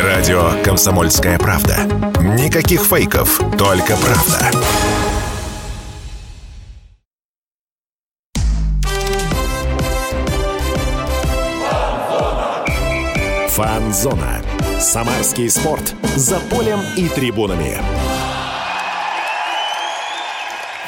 Радио 0.00 0.52
«Комсомольская 0.62 1.38
правда». 1.38 1.78
Никаких 2.20 2.82
фейков, 2.82 3.40
только 3.58 3.96
правда. 3.96 4.50
Фанзона. 13.48 14.40
Самарский 14.78 15.50
спорт. 15.50 15.94
За 16.14 16.38
полем 16.38 16.78
и 16.96 17.08
трибунами. 17.08 17.78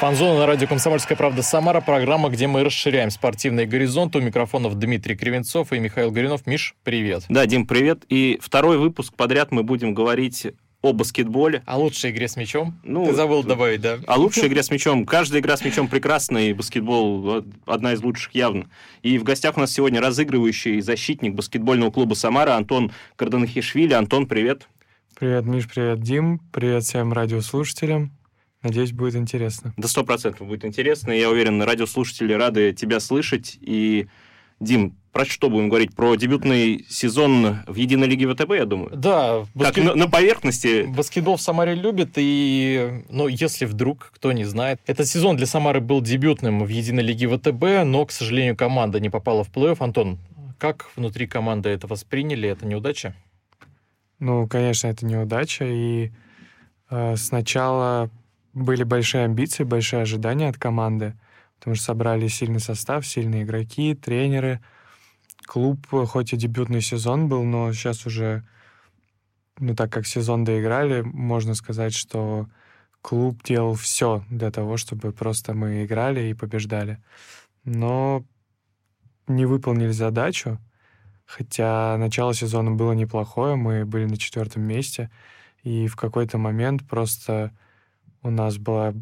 Фанзона 0.01 0.39
на 0.39 0.47
радио 0.47 0.67
«Комсомольская 0.67 1.15
правда» 1.15 1.43
Самара. 1.43 1.83
Программа, 1.83 2.31
где 2.31 2.47
мы 2.47 2.65
расширяем 2.65 3.11
спортивные 3.11 3.67
горизонты. 3.67 4.17
У 4.17 4.23
микрофонов 4.23 4.79
Дмитрий 4.79 5.15
Кривенцов 5.15 5.75
и 5.75 5.79
Михаил 5.79 6.11
Горинов. 6.11 6.47
Миш, 6.47 6.75
привет. 6.85 7.25
Да, 7.29 7.45
Дим, 7.45 7.67
привет. 7.67 8.05
И 8.09 8.39
второй 8.41 8.79
выпуск 8.79 9.13
подряд 9.13 9.53
мы 9.53 9.63
будем 9.63 9.93
говорить 9.93 10.47
о 10.81 10.95
баскетболе. 10.95 11.63
О 11.67 11.77
лучшей 11.77 12.13
игре 12.13 12.29
с 12.29 12.37
мячом? 12.37 12.81
Ну, 12.83 13.05
Ты 13.05 13.13
забыл 13.13 13.43
добавить, 13.43 13.83
да? 13.83 13.99
О 14.07 14.17
лучшей 14.17 14.49
игре 14.49 14.63
с 14.63 14.71
мячом. 14.71 15.05
Каждая 15.05 15.43
игра 15.43 15.59
с 15.59 15.63
мячом 15.67 15.87
прекрасна, 15.87 16.39
и 16.49 16.55
баскетбол 16.55 17.45
одна 17.67 17.93
из 17.93 18.03
лучших 18.03 18.35
явно. 18.35 18.71
И 19.03 19.19
в 19.19 19.23
гостях 19.23 19.59
у 19.59 19.61
нас 19.61 19.71
сегодня 19.71 20.01
разыгрывающий 20.01 20.81
защитник 20.81 21.35
баскетбольного 21.35 21.91
клуба 21.91 22.15
«Самара» 22.15 22.55
Антон 22.55 22.91
Карданахишвили. 23.17 23.93
Антон, 23.93 24.27
привет. 24.27 24.67
Привет, 25.19 25.45
Миш, 25.45 25.69
привет, 25.69 26.01
Дим. 26.01 26.41
Привет 26.55 26.85
всем 26.85 27.13
радиослушателям. 27.13 28.13
Надеюсь, 28.63 28.93
будет 28.93 29.17
интересно. 29.17 29.73
Да 29.77 29.89
сто 29.89 30.05
процентов 30.05 30.47
будет 30.47 30.65
интересно. 30.65 31.13
Я 31.13 31.31
уверен, 31.31 31.63
радиослушатели 31.63 32.35
рады 32.35 32.73
тебя 32.75 33.01
слышать. 33.01 33.57
И, 33.61 34.07
Дим, 34.61 34.97
про 35.13 35.25
что 35.25 35.49
будем 35.49 35.71
говорить? 35.71 35.95
Про 35.97 36.15
дебютный 36.15 36.85
сезон 36.89 37.61
в 37.67 37.75
Единой 37.75 38.07
лиге 38.07 38.29
ВТБ, 38.33 38.53
я 38.53 38.67
думаю? 38.67 38.91
Да. 38.95 39.47
Баскет... 39.55 39.75
Так, 39.77 39.85
на, 39.85 39.95
на 39.95 40.09
поверхности. 40.09 40.83
Баскетбол 40.83 41.37
в 41.37 41.41
Самаре 41.41 41.75
любит, 41.75 42.13
и, 42.17 43.03
ну, 43.09 43.27
если 43.27 43.65
вдруг, 43.65 44.13
кто 44.15 44.31
не 44.33 44.45
знает, 44.45 44.79
этот 44.87 45.09
сезон 45.09 45.37
для 45.37 45.47
Самары 45.47 45.81
был 45.81 46.03
дебютным 46.03 46.63
в 46.63 46.69
Единой 46.69 47.03
лиге 47.03 47.29
ВТБ, 47.29 47.85
но, 47.87 48.05
к 48.05 48.13
сожалению, 48.13 48.57
команда 48.57 49.01
не 49.01 49.09
попала 49.09 49.43
в 49.43 49.51
плей-офф. 49.51 49.79
Антон, 49.81 50.19
как 50.59 50.91
внутри 50.95 51.27
команды 51.27 51.71
это 51.71 51.87
восприняли? 51.87 52.49
Это 52.49 52.67
неудача? 52.67 53.15
Ну, 54.19 54.47
конечно, 54.47 54.89
это 54.89 55.07
неудача, 55.07 55.65
и 55.65 56.13
э, 56.91 57.17
сначала 57.17 58.11
были 58.53 58.83
большие 58.83 59.25
амбиции, 59.25 59.65
большие 59.65 60.03
ожидания 60.03 60.49
от 60.49 60.59
команды, 60.59 61.15
потому 61.59 61.75
что 61.77 61.85
собрали 61.85 62.29
сильный 62.29 62.61
состав, 62.61 63.07
сильные 63.07 63.45
игроки, 63.45 63.95
тренеры. 63.95 64.61
Клуб, 65.47 65.87
хоть 65.89 66.33
и 66.33 66.37
дебютный 66.37 66.81
сезон 66.81 67.29
был, 67.29 67.43
но 67.45 67.73
сейчас 67.73 68.07
уже, 68.07 68.45
ну 69.59 69.75
так 69.75 69.93
как 69.93 70.07
сезон 70.07 70.45
доиграли, 70.45 71.03
можно 71.03 71.55
сказать, 71.55 71.95
что 71.95 72.49
клуб 73.03 73.43
делал 73.43 73.75
все 73.75 74.25
для 74.31 74.51
того, 74.51 74.77
чтобы 74.77 75.13
просто 75.13 75.55
мы 75.55 75.85
играли 75.85 76.29
и 76.29 76.35
побеждали. 76.35 77.03
Но 77.65 78.25
не 79.27 79.47
выполнили 79.47 79.91
задачу, 79.91 80.59
хотя 81.25 81.97
начало 81.99 82.35
сезона 82.35 82.73
было 82.73 82.93
неплохое, 82.93 83.57
мы 83.57 83.85
были 83.85 84.05
на 84.05 84.17
четвертом 84.17 84.63
месте, 84.63 85.11
и 85.63 85.87
в 85.87 85.97
какой-то 85.97 86.39
момент 86.39 86.87
просто 86.89 87.53
у 88.23 88.31
нас 88.31 88.59
была 88.59 88.95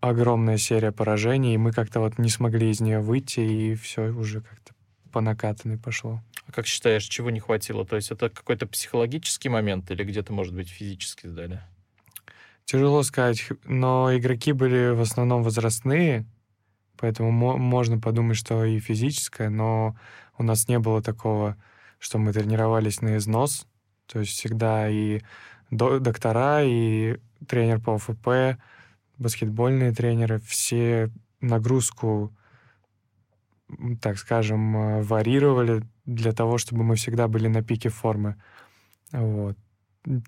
огромная 0.00 0.58
серия 0.58 0.92
поражений, 0.92 1.54
и 1.54 1.58
мы 1.58 1.72
как-то 1.72 2.00
вот 2.00 2.18
не 2.18 2.28
смогли 2.28 2.70
из 2.70 2.80
нее 2.80 3.00
выйти, 3.00 3.40
и 3.40 3.74
все 3.74 4.10
уже 4.10 4.40
как-то 4.40 4.74
по 5.12 5.20
накатанной 5.20 5.78
пошло. 5.78 6.22
А 6.46 6.52
как 6.52 6.66
считаешь, 6.66 7.04
чего 7.04 7.30
не 7.30 7.40
хватило? 7.40 7.84
То 7.84 7.96
есть 7.96 8.10
это 8.10 8.28
какой-то 8.28 8.66
психологический 8.66 9.48
момент 9.48 9.90
или 9.90 10.04
где-то, 10.04 10.32
может 10.32 10.54
быть, 10.54 10.68
физически 10.68 11.26
сдали? 11.26 11.62
Тяжело 12.64 13.02
сказать, 13.02 13.42
но 13.64 14.16
игроки 14.16 14.52
были 14.52 14.90
в 14.90 15.00
основном 15.00 15.42
возрастные, 15.42 16.26
поэтому 16.96 17.32
мо- 17.32 17.56
можно 17.56 17.98
подумать, 17.98 18.36
что 18.36 18.64
и 18.64 18.78
физическое, 18.78 19.48
но 19.48 19.96
у 20.38 20.42
нас 20.42 20.68
не 20.68 20.78
было 20.78 21.02
такого, 21.02 21.56
что 21.98 22.18
мы 22.18 22.32
тренировались 22.32 23.00
на 23.00 23.16
износ, 23.16 23.66
то 24.06 24.20
есть 24.20 24.32
всегда 24.32 24.88
и 24.88 25.20
доктора, 25.70 26.62
и 26.62 27.18
тренер 27.46 27.80
по 27.80 27.94
ОФП, 27.94 28.60
баскетбольные 29.18 29.92
тренеры, 29.92 30.40
все 30.40 31.10
нагрузку, 31.40 32.32
так 34.00 34.18
скажем, 34.18 34.76
э, 34.76 35.02
варьировали 35.02 35.82
для 36.04 36.32
того, 36.32 36.58
чтобы 36.58 36.82
мы 36.82 36.96
всегда 36.96 37.28
были 37.28 37.48
на 37.48 37.62
пике 37.62 37.88
формы. 37.88 38.36
Вот. 39.12 39.56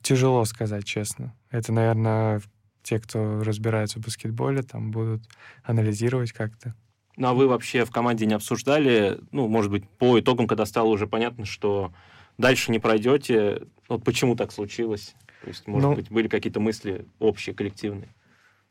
Тяжело 0.02 0.44
сказать, 0.44 0.84
честно. 0.84 1.34
Это, 1.50 1.72
наверное, 1.72 2.42
те, 2.82 2.98
кто 2.98 3.42
разбирается 3.42 3.98
в 3.98 4.02
баскетболе, 4.02 4.62
там 4.62 4.90
будут 4.90 5.22
анализировать 5.62 6.32
как-то. 6.32 6.74
Ну, 7.16 7.28
а 7.28 7.34
вы 7.34 7.46
вообще 7.46 7.84
в 7.84 7.90
команде 7.90 8.26
не 8.26 8.34
обсуждали, 8.34 9.20
ну, 9.32 9.48
может 9.48 9.70
быть, 9.70 9.88
по 9.88 10.18
итогам, 10.18 10.46
когда 10.46 10.66
стало 10.66 10.88
уже 10.88 11.06
понятно, 11.06 11.44
что 11.44 11.92
дальше 12.38 12.72
не 12.72 12.78
пройдете, 12.78 13.62
вот 13.88 14.02
почему 14.04 14.34
так 14.34 14.50
случилось? 14.50 15.14
То 15.42 15.48
есть, 15.48 15.66
может 15.66 15.82
ну, 15.82 15.94
быть, 15.97 16.10
были 16.10 16.28
какие-то 16.28 16.60
мысли 16.60 17.04
общие, 17.19 17.54
коллективные? 17.54 18.08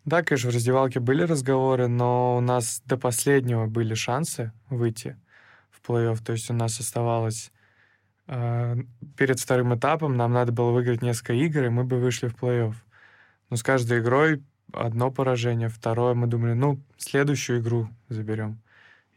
Да, 0.06 0.24
конечно, 0.24 0.50
в 0.50 0.54
раздевалке 0.54 1.00
были 1.00 1.24
разговоры, 1.24 1.88
но 1.88 2.38
у 2.38 2.42
нас 2.42 2.82
до 2.86 2.98
последнего 2.98 3.68
были 3.68 3.94
шансы 3.94 4.52
выйти 4.70 5.18
в 5.70 5.88
плей-офф. 5.88 6.24
То 6.24 6.32
есть 6.32 6.50
у 6.50 6.54
нас 6.54 6.80
оставалось 6.80 7.52
э, 8.28 8.78
перед 9.18 9.40
вторым 9.40 9.76
этапом 9.76 10.16
нам 10.16 10.32
надо 10.32 10.54
было 10.54 10.72
выиграть 10.72 11.02
несколько 11.02 11.34
игр, 11.34 11.66
и 11.66 11.70
мы 11.70 11.84
бы 11.84 12.00
вышли 12.00 12.28
в 12.28 12.36
плей-офф. 12.36 12.74
Но 13.50 13.58
с 13.58 13.64
каждой 13.64 14.00
игрой 14.00 14.42
одно 14.72 15.12
поражение, 15.12 15.68
второе 15.68 16.14
мы 16.14 16.28
думали, 16.28 16.54
ну, 16.54 16.80
следующую 16.98 17.60
игру 17.60 17.90
заберем. 18.08 18.62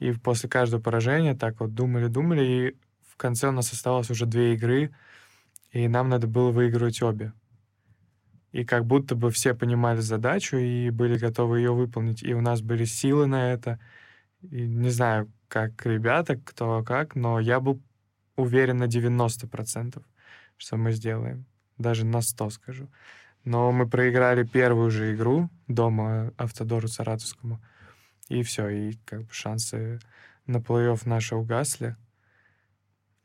И 0.01 0.11
после 0.13 0.49
каждого 0.49 0.83
поражения 0.83 1.35
так 1.35 1.61
вот 1.61 1.73
думали-думали, 1.73 2.45
и 2.45 2.77
в 3.09 3.17
конце 3.17 3.49
у 3.49 3.53
нас 3.53 3.73
оставалось 3.73 4.11
уже 4.11 4.27
две 4.27 4.55
игры, 4.55 4.91
и 5.71 5.87
нам 5.87 6.09
надо 6.09 6.27
было 6.27 6.51
выигрывать 6.51 7.01
обе 7.01 7.33
и 8.55 8.65
как 8.65 8.87
будто 8.87 9.17
бы 9.17 9.33
все 9.33 9.53
понимали 9.53 9.99
задачу 9.99 10.57
и 10.57 10.91
были 10.91 11.19
готовы 11.19 11.59
ее 11.59 11.73
выполнить, 11.73 12.23
и 12.23 12.35
у 12.35 12.41
нас 12.41 12.63
были 12.63 12.85
силы 12.85 13.27
на 13.27 13.53
это. 13.53 13.81
И 14.43 14.69
не 14.69 14.91
знаю, 14.91 15.29
как 15.49 15.85
ребята, 15.85 16.37
кто 16.37 16.85
как, 16.85 17.17
но 17.17 17.41
я 17.41 17.59
был 17.59 17.83
уверен 18.37 18.77
на 18.77 18.85
90%, 18.85 20.01
что 20.57 20.77
мы 20.77 20.93
сделаем. 20.93 21.47
Даже 21.79 22.07
на 22.07 22.21
100 22.21 22.51
скажу. 22.51 22.89
Но 23.43 23.73
мы 23.73 23.89
проиграли 23.89 24.45
первую 24.45 24.93
же 24.93 25.17
игру 25.17 25.51
дома 25.67 26.33
Автодору 26.37 26.87
Саратовскому. 26.87 27.61
И 28.29 28.45
все, 28.45 28.69
и 28.69 28.93
как 29.05 29.23
бы 29.23 29.33
шансы 29.33 29.99
на 30.47 30.59
плей-офф 30.59 31.09
наши 31.09 31.35
угасли. 31.35 31.97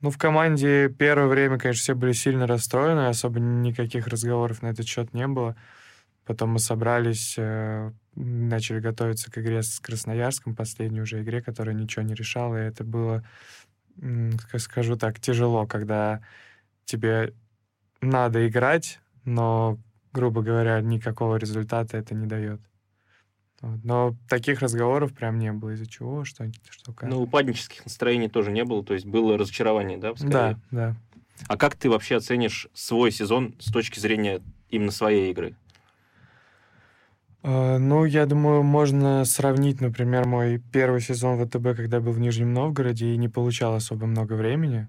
Ну, 0.02 0.12
в 0.12 0.18
команде 0.18 0.90
первое 0.90 1.28
время, 1.28 1.58
конечно, 1.58 1.82
все 1.82 1.94
были 1.96 2.14
сильно 2.14 2.48
расстроены, 2.48 3.08
особо 3.08 3.40
никаких 3.40 4.08
разговоров 4.08 4.62
на 4.62 4.68
этот 4.68 4.88
счет 4.88 5.14
не 5.14 5.28
было. 5.28 5.58
Потом 6.26 6.52
мы 6.52 6.60
собрались, 6.60 7.36
э, 7.38 7.92
начали 8.16 8.80
готовиться 8.80 9.32
к 9.32 9.38
игре 9.40 9.62
с 9.62 9.80
Красноярском, 9.80 10.56
последней 10.56 11.02
уже 11.02 11.22
игре, 11.22 11.42
которая 11.42 11.76
ничего 11.76 12.04
не 12.04 12.14
решала, 12.14 12.56
и 12.56 12.68
это 12.68 12.84
было, 12.84 13.24
скажу 14.58 14.96
так, 14.96 15.20
тяжело, 15.20 15.68
когда 15.68 16.22
тебе 16.86 17.34
надо 18.02 18.48
играть, 18.48 19.00
но, 19.26 19.78
грубо 20.14 20.42
говоря, 20.42 20.80
никакого 20.82 21.36
результата 21.36 21.98
это 21.98 22.16
не 22.16 22.26
дает. 22.26 22.62
Но 23.62 24.16
таких 24.28 24.62
разговоров 24.62 25.14
прям 25.14 25.40
не 25.40 25.52
было. 25.52 25.72
Из-за 25.72 25.88
чего, 25.88 26.24
что, 26.26 26.50
что 26.70 26.94
как. 26.94 27.10
Ну, 27.10 27.22
упаднических 27.22 27.86
настроений 27.86 28.30
тоже 28.30 28.52
не 28.52 28.64
было, 28.64 28.84
то 28.84 28.94
есть 28.94 29.06
было 29.06 29.38
разочарование, 29.38 29.98
да? 29.98 30.16
Скорее? 30.16 30.32
Да, 30.32 30.60
да. 30.72 30.96
А 31.48 31.58
как 31.58 31.76
ты 31.76 31.90
вообще 31.90 32.18
оценишь 32.18 32.68
свой 32.74 33.12
сезон 33.12 33.56
с 33.60 33.72
точки 33.72 34.00
зрения 34.00 34.42
именно 34.70 34.92
своей 34.92 35.32
игры? 35.32 35.56
Uh, 37.42 37.78
ну, 37.78 38.04
я 38.04 38.26
думаю, 38.26 38.64
можно 38.64 39.24
сравнить, 39.24 39.80
например, 39.80 40.28
мой 40.28 40.62
первый 40.74 41.00
сезон 41.00 41.40
ВТБ, 41.46 41.76
когда 41.76 42.02
был 42.02 42.12
в 42.12 42.20
Нижнем 42.20 42.54
Новгороде 42.54 43.14
и 43.14 43.18
не 43.18 43.30
получал 43.30 43.76
особо 43.76 44.08
много 44.08 44.34
времени. 44.34 44.88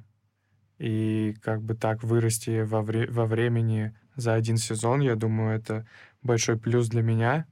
И 0.78 1.37
как 1.43 1.62
бы 1.62 1.75
так 1.75 2.02
вырасти 2.02 2.62
во, 2.62 2.82
вре- 2.82 3.08
во 3.08 3.26
времени 3.26 3.94
за 4.16 4.34
один 4.34 4.56
сезон, 4.56 5.00
я 5.00 5.14
думаю, 5.14 5.56
это 5.56 5.87
большой 6.23 6.58
плюс 6.58 6.88
для 6.88 7.02
меня, 7.02 7.46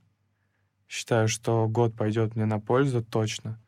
Считаю, 0.88 1.28
что 1.28 1.68
год 1.68 1.94
пойдет 1.94 2.34
мне 2.34 2.46
на 2.46 2.58
пользу 2.58 3.02
точно. 3.02 3.60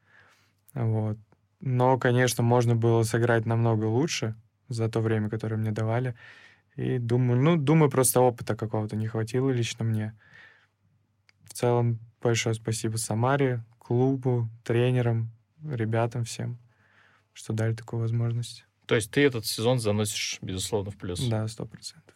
Вот. 0.74 1.18
Но, 1.60 1.98
конечно, 1.98 2.42
можно 2.42 2.74
было 2.74 3.02
сыграть 3.02 3.44
намного 3.44 3.84
лучше 3.84 4.34
за 4.68 4.88
то 4.88 5.00
время, 5.00 5.28
которое 5.28 5.56
мне 5.56 5.70
давали. 5.70 6.14
И 6.76 6.98
думаю, 6.98 7.40
ну, 7.40 7.56
думаю, 7.56 7.90
просто 7.90 8.20
опыта 8.20 8.56
какого-то 8.56 8.96
не 8.96 9.06
хватило 9.06 9.50
лично 9.50 9.84
мне. 9.84 10.18
В 11.44 11.52
целом, 11.52 11.98
большое 12.22 12.54
спасибо 12.54 12.96
Самаре, 12.96 13.64
клубу, 13.78 14.48
тренерам, 14.64 15.30
ребятам 15.62 16.24
всем, 16.24 16.58
что 17.34 17.52
дали 17.52 17.74
такую 17.74 18.00
возможность. 18.00 18.64
То 18.86 18.94
есть 18.94 19.10
ты 19.10 19.22
этот 19.22 19.44
сезон 19.44 19.78
заносишь, 19.78 20.38
безусловно, 20.40 20.90
в 20.90 20.96
плюс? 20.96 21.20
Да, 21.28 21.46
сто 21.48 21.66
процентов. 21.66 22.14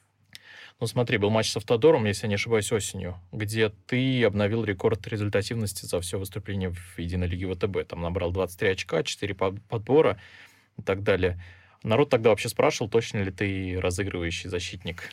Ну 0.80 0.86
смотри, 0.86 1.18
был 1.18 1.30
матч 1.30 1.50
с 1.50 1.56
Автодором, 1.56 2.04
если 2.04 2.24
я 2.26 2.28
не 2.28 2.34
ошибаюсь, 2.34 2.72
осенью, 2.72 3.20
где 3.30 3.68
ты 3.68 4.24
обновил 4.24 4.64
рекорд 4.64 5.06
результативности 5.06 5.86
за 5.86 6.00
все 6.00 6.18
выступление 6.18 6.70
в 6.72 6.98
Единой 6.98 7.28
Лиге 7.28 7.52
ВТБ. 7.52 7.88
Там 7.88 8.02
набрал 8.02 8.32
23 8.32 8.70
очка, 8.70 9.02
4 9.02 9.34
подбора 9.34 10.20
и 10.76 10.82
так 10.82 11.02
далее. 11.02 11.40
Народ 11.84 12.10
тогда 12.10 12.30
вообще 12.30 12.48
спрашивал, 12.48 12.90
точно 12.90 13.18
ли 13.18 13.30
ты 13.30 13.78
разыгрывающий 13.80 14.50
защитник. 14.50 15.10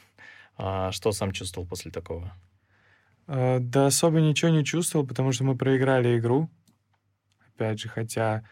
А 0.58 0.92
что 0.92 1.12
сам 1.12 1.32
чувствовал 1.32 1.68
после 1.68 1.92
такого? 1.92 2.34
А, 3.28 3.60
да 3.60 3.86
особо 3.86 4.20
ничего 4.20 4.52
не 4.52 4.66
чувствовал, 4.66 5.06
потому 5.06 5.32
что 5.32 5.44
мы 5.44 5.56
проиграли 5.56 6.18
игру. 6.18 6.50
Опять 7.54 7.80
же, 7.80 7.90
хотя 7.90 8.44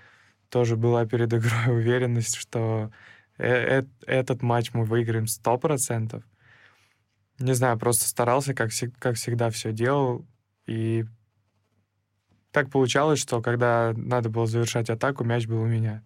тоже 0.49 0.75
была 0.75 1.05
перед 1.05 1.33
игрой 1.33 1.67
уверенность, 1.75 2.35
что 2.35 2.91
э 3.37 3.81
-э 3.81 3.87
этот 4.05 4.41
матч 4.41 4.73
мы 4.73 4.85
выиграем 4.85 5.25
100%. 5.25 6.23
Не 7.39 7.53
знаю, 7.53 7.79
просто 7.79 8.07
старался, 8.07 8.53
как, 8.53 8.71
как 8.99 9.15
всегда 9.15 9.49
все 9.49 9.71
делал. 9.71 10.25
И 10.67 11.05
так 12.51 12.69
получалось, 12.69 13.19
что 13.19 13.41
когда 13.41 13.93
надо 13.95 14.29
было 14.29 14.45
завершать 14.45 14.89
атаку, 14.89 15.23
мяч 15.23 15.47
был 15.47 15.61
у 15.61 15.67
меня. 15.67 16.03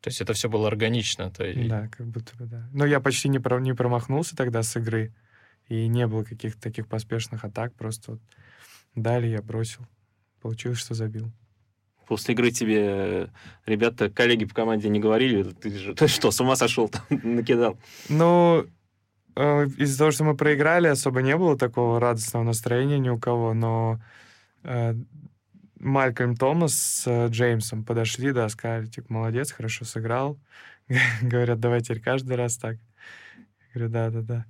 То 0.00 0.08
есть 0.08 0.20
это 0.20 0.32
все 0.32 0.48
было 0.48 0.68
органично? 0.68 1.30
То 1.30 1.44
есть... 1.44 1.68
Да, 1.68 1.88
как 1.88 2.06
будто 2.06 2.36
бы, 2.36 2.46
да. 2.46 2.68
Но 2.72 2.86
я 2.86 3.00
почти 3.00 3.28
не, 3.28 3.38
про, 3.38 3.60
не 3.60 3.74
промахнулся 3.74 4.36
тогда 4.36 4.62
с 4.62 4.76
игры, 4.76 5.12
и 5.68 5.88
не 5.88 6.06
было 6.06 6.24
каких-то 6.24 6.60
таких 6.60 6.88
поспешных 6.88 7.44
атак, 7.44 7.74
просто 7.74 8.12
вот 8.12 8.20
дали, 8.94 9.26
я 9.26 9.42
бросил. 9.42 9.86
Получилось, 10.40 10.78
что 10.78 10.94
забил. 10.94 11.30
После 12.06 12.34
игры 12.34 12.50
тебе 12.50 13.30
ребята, 13.66 14.08
коллеги 14.08 14.44
по 14.44 14.54
команде 14.54 14.88
не 14.88 15.00
говорили, 15.00 15.42
ты, 15.42 15.70
же, 15.70 15.94
ты 15.94 16.08
что, 16.08 16.30
с 16.30 16.40
ума 16.40 16.56
сошел, 16.56 16.88
там, 16.88 17.02
накидал? 17.10 17.78
Ну, 18.08 18.66
Э, 18.66 18.79
из-за 19.76 19.98
того, 19.98 20.10
что 20.10 20.24
мы 20.24 20.36
проиграли, 20.36 20.88
особо 20.88 21.22
не 21.22 21.36
было 21.36 21.56
такого 21.56 22.00
радостного 22.00 22.44
настроения 22.44 22.98
ни 22.98 23.08
у 23.08 23.18
кого, 23.18 23.54
но 23.54 24.00
э, 24.64 24.94
Малькольм 25.78 26.36
Томас 26.36 26.74
с 26.74 27.06
э, 27.06 27.28
Джеймсом 27.28 27.84
подошли, 27.84 28.32
да, 28.32 28.48
сказали, 28.48 28.86
типа, 28.86 29.12
молодец, 29.12 29.52
хорошо 29.52 29.84
сыграл. 29.84 30.38
Говорят, 31.22 31.60
давай 31.60 31.80
теперь 31.80 32.00
каждый 32.00 32.36
раз 32.36 32.56
так. 32.56 32.76
Я 32.76 33.74
говорю, 33.74 33.92
да-да-да. 33.92 34.46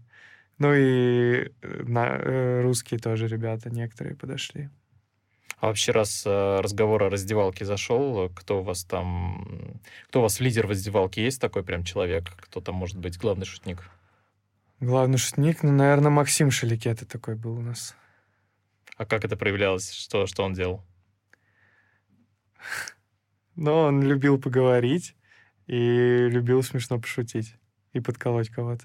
Ну 0.58 0.74
и 0.74 1.50
э, 1.62 1.82
на, 1.84 2.06
э, 2.06 2.60
русские 2.62 2.98
тоже 2.98 3.28
ребята 3.28 3.70
некоторые 3.70 4.16
подошли. 4.16 4.70
А 5.58 5.66
вообще, 5.66 5.92
раз 5.92 6.24
э, 6.26 6.60
разговор 6.60 7.04
о 7.04 7.10
раздевалке 7.10 7.64
зашел, 7.64 8.30
кто 8.30 8.60
у 8.60 8.62
вас 8.62 8.84
там... 8.84 9.78
Кто 10.08 10.20
у 10.20 10.22
вас 10.22 10.40
лидер 10.40 10.66
в 10.66 10.70
раздевалке? 10.70 11.22
Есть 11.22 11.40
такой 11.40 11.62
прям 11.62 11.84
человек? 11.84 12.24
Кто 12.36 12.60
там 12.60 12.74
может 12.74 12.98
быть 12.98 13.18
главный 13.18 13.46
шутник? 13.46 13.90
Главный 14.80 15.18
шутник, 15.18 15.62
ну, 15.62 15.72
наверное, 15.72 16.10
Максим 16.10 16.50
Шеликета 16.50 17.04
такой 17.04 17.34
был 17.34 17.58
у 17.58 17.60
нас. 17.60 17.94
А 18.96 19.04
как 19.04 19.26
это 19.26 19.36
проявлялось? 19.36 19.90
Что, 19.92 20.26
что 20.26 20.42
он 20.42 20.54
делал? 20.54 20.84
Ну, 23.56 23.74
он 23.74 24.02
любил 24.02 24.40
поговорить 24.40 25.16
и 25.66 26.28
любил 26.30 26.62
смешно 26.62 26.98
пошутить 26.98 27.56
и 27.92 28.00
подколоть 28.00 28.48
кого-то. 28.48 28.84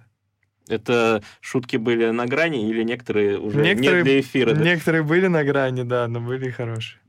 Это 0.68 1.24
шутки 1.40 1.78
были 1.78 2.10
на 2.10 2.26
грани 2.26 2.70
или 2.70 2.84
некоторые 2.84 3.40
уже 3.40 3.62
некоторые, 3.62 3.98
не 3.98 4.04
для 4.04 4.20
эфира? 4.20 4.54
Да? 4.54 4.62
Некоторые 4.62 5.04
были 5.04 5.28
на 5.28 5.46
грани, 5.46 5.84
да, 5.84 6.08
но 6.10 6.20
были 6.20 6.50
и 6.50 6.52
хорошие. 6.52 7.00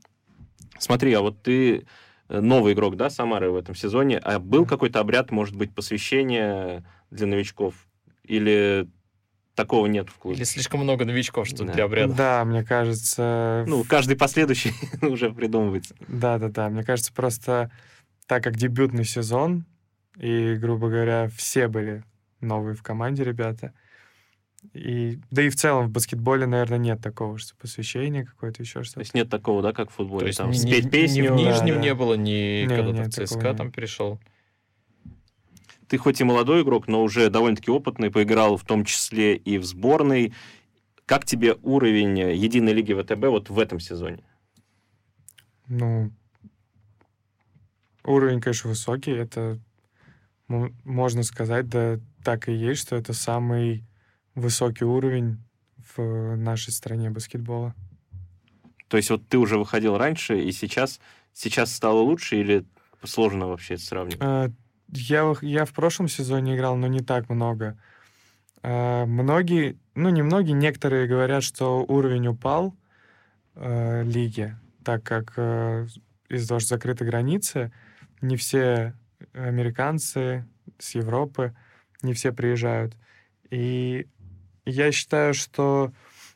Смотри, 0.79 1.11
а 1.13 1.21
вот 1.21 1.41
ты 1.41 1.87
э, 2.29 2.39
новый 2.39 2.71
игрок, 2.71 2.95
да, 2.95 3.09
Самары 3.09 3.51
в 3.51 3.57
этом 3.57 3.75
сезоне, 3.75 4.19
а 4.19 4.39
был 4.39 4.65
какой-то 4.65 5.01
обряд, 5.01 5.31
может 5.31 5.55
быть, 5.55 5.75
посвящения 5.75 6.85
для 7.09 7.27
новичков? 7.27 7.86
Или 8.27 8.87
такого 9.55 9.87
нет 9.87 10.09
в 10.09 10.17
клубе? 10.17 10.37
Или 10.37 10.43
слишком 10.43 10.81
много 10.81 11.03
новичков, 11.03 11.47
что 11.47 11.65
да. 11.65 11.73
для 11.73 11.85
обряда? 11.85 12.13
Да, 12.13 12.45
мне 12.45 12.63
кажется... 12.63 13.65
Ну, 13.67 13.83
каждый 13.83 14.15
последующий 14.15 14.71
уже 15.01 15.31
придумывается. 15.31 15.95
Да-да-да, 16.07 16.69
мне 16.69 16.83
кажется, 16.83 17.11
просто 17.11 17.71
так 18.27 18.43
как 18.43 18.55
дебютный 18.55 19.05
сезон, 19.05 19.65
и, 20.17 20.55
грубо 20.55 20.89
говоря, 20.89 21.29
все 21.35 21.67
были 21.67 22.03
новые 22.41 22.75
в 22.75 22.83
команде 22.83 23.23
ребята, 23.23 23.73
и, 24.73 25.19
да 25.31 25.43
и 25.43 25.49
в 25.49 25.55
целом 25.55 25.87
в 25.87 25.91
баскетболе, 25.91 26.45
наверное, 26.45 26.77
нет 26.77 27.01
такого, 27.01 27.37
что 27.37 27.55
посвящение 27.55 28.25
какое-то, 28.25 28.61
еще 28.61 28.83
что-то. 28.83 28.95
То 28.95 29.01
есть 29.01 29.13
нет 29.13 29.29
такого, 29.29 29.61
да, 29.61 29.71
как 29.71 29.91
в 29.91 29.93
футболе? 29.93 30.21
То 30.21 30.27
есть 30.27 30.37
там, 30.39 30.49
ни, 30.49 30.55
спеть 30.55 30.91
песню? 30.91 31.23
Ни 31.23 31.27
в 31.27 31.35
Нижнем 31.35 31.75
да, 31.75 31.81
не 31.81 31.93
было, 31.93 32.13
ни 32.15 32.65
не, 32.65 32.67
когда 32.67 33.03
ты 33.03 33.25
в 33.25 33.27
ЦСКА 33.27 33.53
там 33.53 33.71
перешел 33.71 34.19
ты 35.87 35.97
хоть 35.97 36.21
и 36.21 36.23
молодой 36.23 36.63
игрок, 36.63 36.87
но 36.87 37.03
уже 37.03 37.29
довольно-таки 37.29 37.71
опытный, 37.71 38.11
поиграл 38.11 38.57
в 38.57 38.63
том 38.63 38.85
числе 38.85 39.35
и 39.35 39.57
в 39.57 39.65
сборной. 39.65 40.33
Как 41.05 41.25
тебе 41.25 41.55
уровень 41.63 42.19
единой 42.19 42.73
лиги 42.73 42.93
ВТБ 42.93 43.25
вот 43.27 43.49
в 43.49 43.59
этом 43.59 43.79
сезоне? 43.79 44.23
Ну, 45.67 46.11
уровень, 48.03 48.41
конечно, 48.41 48.69
высокий. 48.69 49.11
Это, 49.11 49.59
можно 50.47 51.23
сказать, 51.23 51.69
да 51.69 51.99
так 52.23 52.49
и 52.49 52.53
есть, 52.53 52.81
что 52.81 52.95
это 52.95 53.13
самый 53.13 53.85
высокий 54.35 54.83
уровень 54.85 55.37
в 55.95 56.35
нашей 56.35 56.73
стране 56.73 57.09
баскетбола. 57.09 57.73
То 58.89 58.97
есть 58.97 59.09
вот 59.09 59.27
ты 59.27 59.37
уже 59.37 59.57
выходил 59.57 59.97
раньше, 59.97 60.41
и 60.41 60.51
сейчас, 60.51 60.99
сейчас 61.33 61.73
стало 61.73 61.99
лучше 61.99 62.37
или 62.37 62.65
сложно 63.03 63.47
вообще 63.47 63.75
это 63.75 63.83
сравнивать? 63.83 64.21
А, 64.21 64.51
я, 64.89 65.33
я 65.41 65.65
в 65.65 65.73
прошлом 65.73 66.07
сезоне 66.07 66.55
играл, 66.55 66.75
но 66.75 66.87
не 66.87 67.01
так 67.01 67.29
много. 67.29 67.77
Uh, 68.63 69.05
многие, 69.05 69.77
ну 69.95 70.09
не 70.09 70.23
многие, 70.23 70.51
некоторые 70.51 71.07
говорят, 71.07 71.43
что 71.43 71.85
уровень 71.87 72.27
упал 72.27 72.75
uh, 73.55 74.03
лиги, 74.03 74.55
так 74.83 75.03
как 75.03 75.37
uh, 75.37 75.87
из-за 76.27 76.47
того, 76.47 76.59
что 76.59 76.69
закрыты 76.69 77.05
границы, 77.05 77.71
не 78.21 78.35
все 78.35 78.93
американцы 79.33 80.45
с 80.79 80.95
Европы, 80.95 81.55
не 82.01 82.13
все 82.13 82.31
приезжают. 82.31 82.95
И 83.49 84.07
я 84.65 84.91
считаю, 84.91 85.33
что 85.33 85.93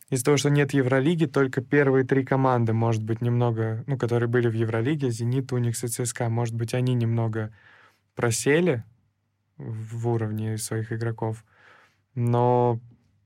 из-за 0.10 0.26
того, 0.26 0.38
что 0.38 0.50
нет 0.50 0.74
Евролиги, 0.74 1.26
только 1.26 1.62
первые 1.62 2.06
три 2.06 2.24
команды, 2.24 2.74
может 2.74 3.04
быть, 3.04 3.22
немного, 3.22 3.84
ну, 3.88 3.98
которые 3.98 4.30
были 4.30 4.48
в 4.48 4.54
Евролиге, 4.54 5.10
Зенит, 5.10 5.52
Уникс 5.52 5.84
и 5.84 5.88
ЦСКА, 5.88 6.30
может 6.30 6.56
быть, 6.56 6.74
они 6.74 6.94
немного 6.94 7.54
просели 8.22 8.84
в 9.58 10.08
уровне 10.08 10.58
своих 10.58 10.92
игроков, 10.92 11.44
но 12.16 12.80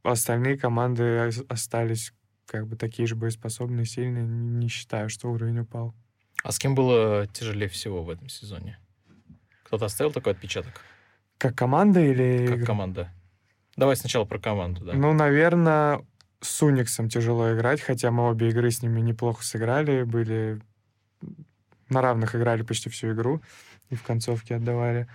остальные 0.03 0.58
команды 0.58 1.31
остались 1.50 2.13
как 2.46 2.67
бы 2.67 2.75
такие 2.75 3.08
же 3.08 3.15
боеспособные, 3.15 3.86
сильные. 3.86 4.25
Не 4.25 4.67
считаю, 4.67 5.10
что 5.10 5.31
уровень 5.31 5.60
упал. 5.60 5.93
А 6.43 6.51
с 6.51 6.60
кем 6.60 6.75
было 6.75 7.27
тяжелее 7.27 7.69
всего 7.69 8.03
в 8.03 8.10
этом 8.10 8.29
сезоне? 8.29 8.77
Кто-то 9.63 9.86
оставил 9.86 10.12
такой 10.12 10.34
отпечаток? 10.34 10.79
Как 11.38 11.55
команда 11.55 12.00
или... 12.00 12.48
Как 12.48 12.65
команда. 12.65 13.12
Давай 13.75 13.96
сначала 13.96 14.25
про 14.25 14.39
команду, 14.39 14.86
да. 14.86 14.93
Ну, 14.93 15.12
наверное, 15.13 16.05
с 16.39 16.62
Униксом 16.62 17.10
тяжело 17.10 17.53
играть, 17.53 17.81
хотя 17.81 18.12
мы 18.12 18.29
обе 18.29 18.50
игры 18.50 18.72
с 18.72 18.81
ними 18.81 19.01
неплохо 19.01 19.43
сыграли, 19.43 20.03
были 20.03 20.62
на 21.89 22.01
равных 22.01 22.36
играли 22.36 22.62
почти 22.62 22.89
всю 22.89 23.12
игру 23.12 23.41
и 23.89 23.96
в 23.96 24.04
концовке 24.04 24.56
отдавали. 24.56 25.08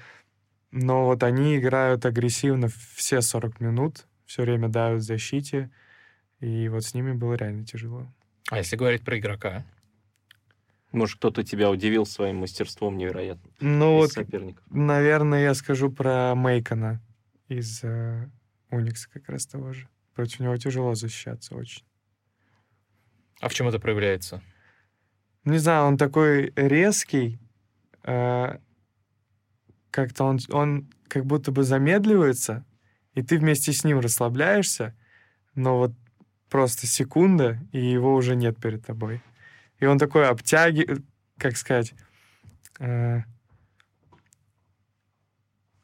Но 0.71 1.07
вот 1.07 1.23
они 1.23 1.57
играют 1.57 2.07
агрессивно 2.07 2.69
все 2.95 3.21
40 3.21 3.61
минут, 3.61 4.07
все 4.25 4.43
время 4.43 4.69
давят 4.69 5.01
в 5.01 5.05
защите, 5.05 5.71
и 6.39 6.69
вот 6.69 6.85
с 6.85 6.95
ними 6.95 7.13
было 7.13 7.35
реально 7.35 7.65
тяжело. 7.65 8.07
А 8.51 8.59
если 8.59 8.77
говорить 8.77 9.03
про 9.03 9.19
игрока? 9.19 9.65
Может, 10.93 11.19
кто-то 11.19 11.45
тебя 11.45 11.71
удивил 11.71 12.05
своим 12.05 12.37
мастерством 12.39 12.97
невероятно 12.97 13.49
ну, 13.61 13.95
вот, 13.95 14.13
соперников? 14.13 14.65
Наверное, 14.71 15.43
я 15.43 15.55
скажу 15.55 15.91
про 15.91 16.35
Мейкона 16.35 17.01
из 17.49 17.85
э, 17.85 18.29
Уникса 18.71 19.09
как 19.11 19.29
раз 19.29 19.47
того 19.47 19.73
же. 19.73 19.89
Против 20.15 20.41
него 20.41 20.57
тяжело 20.57 20.95
защищаться 20.95 21.55
очень. 21.55 21.85
А 23.41 23.49
в 23.49 23.55
чем 23.55 23.69
это 23.69 23.79
проявляется? 23.79 24.43
Не 25.45 25.59
знаю, 25.59 25.87
он 25.87 25.97
такой 25.97 26.53
резкий, 26.57 27.39
э, 28.05 28.59
как-то 29.91 30.25
он, 30.25 30.39
он 30.51 30.89
как 31.09 31.27
будто 31.27 31.53
бы 31.53 31.65
замедливается, 31.65 32.65
и 33.15 33.23
ты 33.23 33.39
вместе 33.39 33.73
с 33.73 33.85
ним 33.85 34.01
расслабляешься, 34.01 34.95
но 35.55 35.79
вот 35.79 35.93
просто 36.49 36.87
секунда, 36.87 37.59
и 37.73 37.85
его 37.85 38.15
уже 38.15 38.37
нет 38.37 38.59
перед 38.61 38.85
тобой. 38.85 39.21
И 39.79 39.87
он 39.87 39.99
такой 39.99 40.29
обтяги, 40.29 40.87
как 41.39 41.57
сказать, 41.57 41.95
э, 42.79 43.23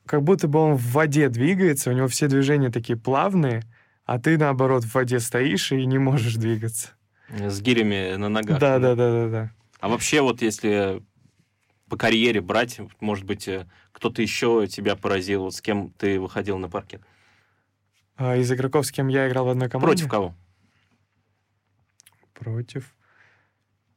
как 0.07 0.23
будто 0.23 0.49
бы 0.49 0.59
он 0.61 0.75
в 0.75 0.93
воде 0.93 1.29
двигается, 1.29 1.91
у 1.91 1.93
него 1.93 2.09
все 2.09 2.29
движения 2.29 2.71
такие 2.71 2.99
плавные, 2.99 3.63
а 4.05 4.21
ты, 4.21 4.39
наоборот, 4.39 4.85
в 4.85 4.95
воде 4.95 5.19
стоишь 5.19 5.73
и 5.73 5.85
не 5.85 5.99
можешь 5.99 6.37
двигаться. 6.37 6.91
С 7.29 7.61
гирями 7.61 8.15
на 8.17 8.29
ногах. 8.29 8.61
Да, 8.61 8.79
да, 8.79 8.95
да, 8.95 9.11
да, 9.11 9.29
да. 9.29 9.53
А 9.81 9.89
вообще 9.89 10.21
вот 10.21 10.43
если 10.43 11.03
по 11.89 11.97
карьере 11.97 12.41
брать, 12.41 12.81
может 13.01 13.25
быть, 13.25 13.49
э, 13.49 13.67
кто-то 13.93 14.23
еще 14.23 14.67
тебя 14.67 14.97
поразил, 14.97 15.43
вот 15.43 15.55
с 15.55 15.61
кем 15.61 15.91
ты 15.91 16.19
выходил 16.19 16.59
на 16.59 16.69
паркет? 16.69 17.03
А 18.17 18.37
из 18.37 18.51
игроков, 18.51 18.87
с 18.87 18.93
кем 18.93 19.09
я 19.09 19.29
играл 19.29 19.47
в 19.47 19.51
одной 19.51 19.69
команде? 19.69 19.87
Против 19.87 20.09
кого? 20.09 20.35
Против. 22.33 22.95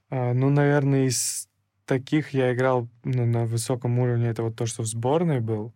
А, 0.09 0.33
ну, 0.33 0.49
наверное, 0.49 1.05
из 1.05 1.47
таких 1.85 2.33
я 2.33 2.53
играл 2.53 2.89
ну, 3.03 3.25
на 3.25 3.45
высоком 3.45 3.97
уровне. 3.99 4.27
Это 4.27 4.43
вот 4.43 4.55
то, 4.55 4.65
что 4.65 4.83
в 4.83 4.85
сборной 4.85 5.39
был. 5.39 5.73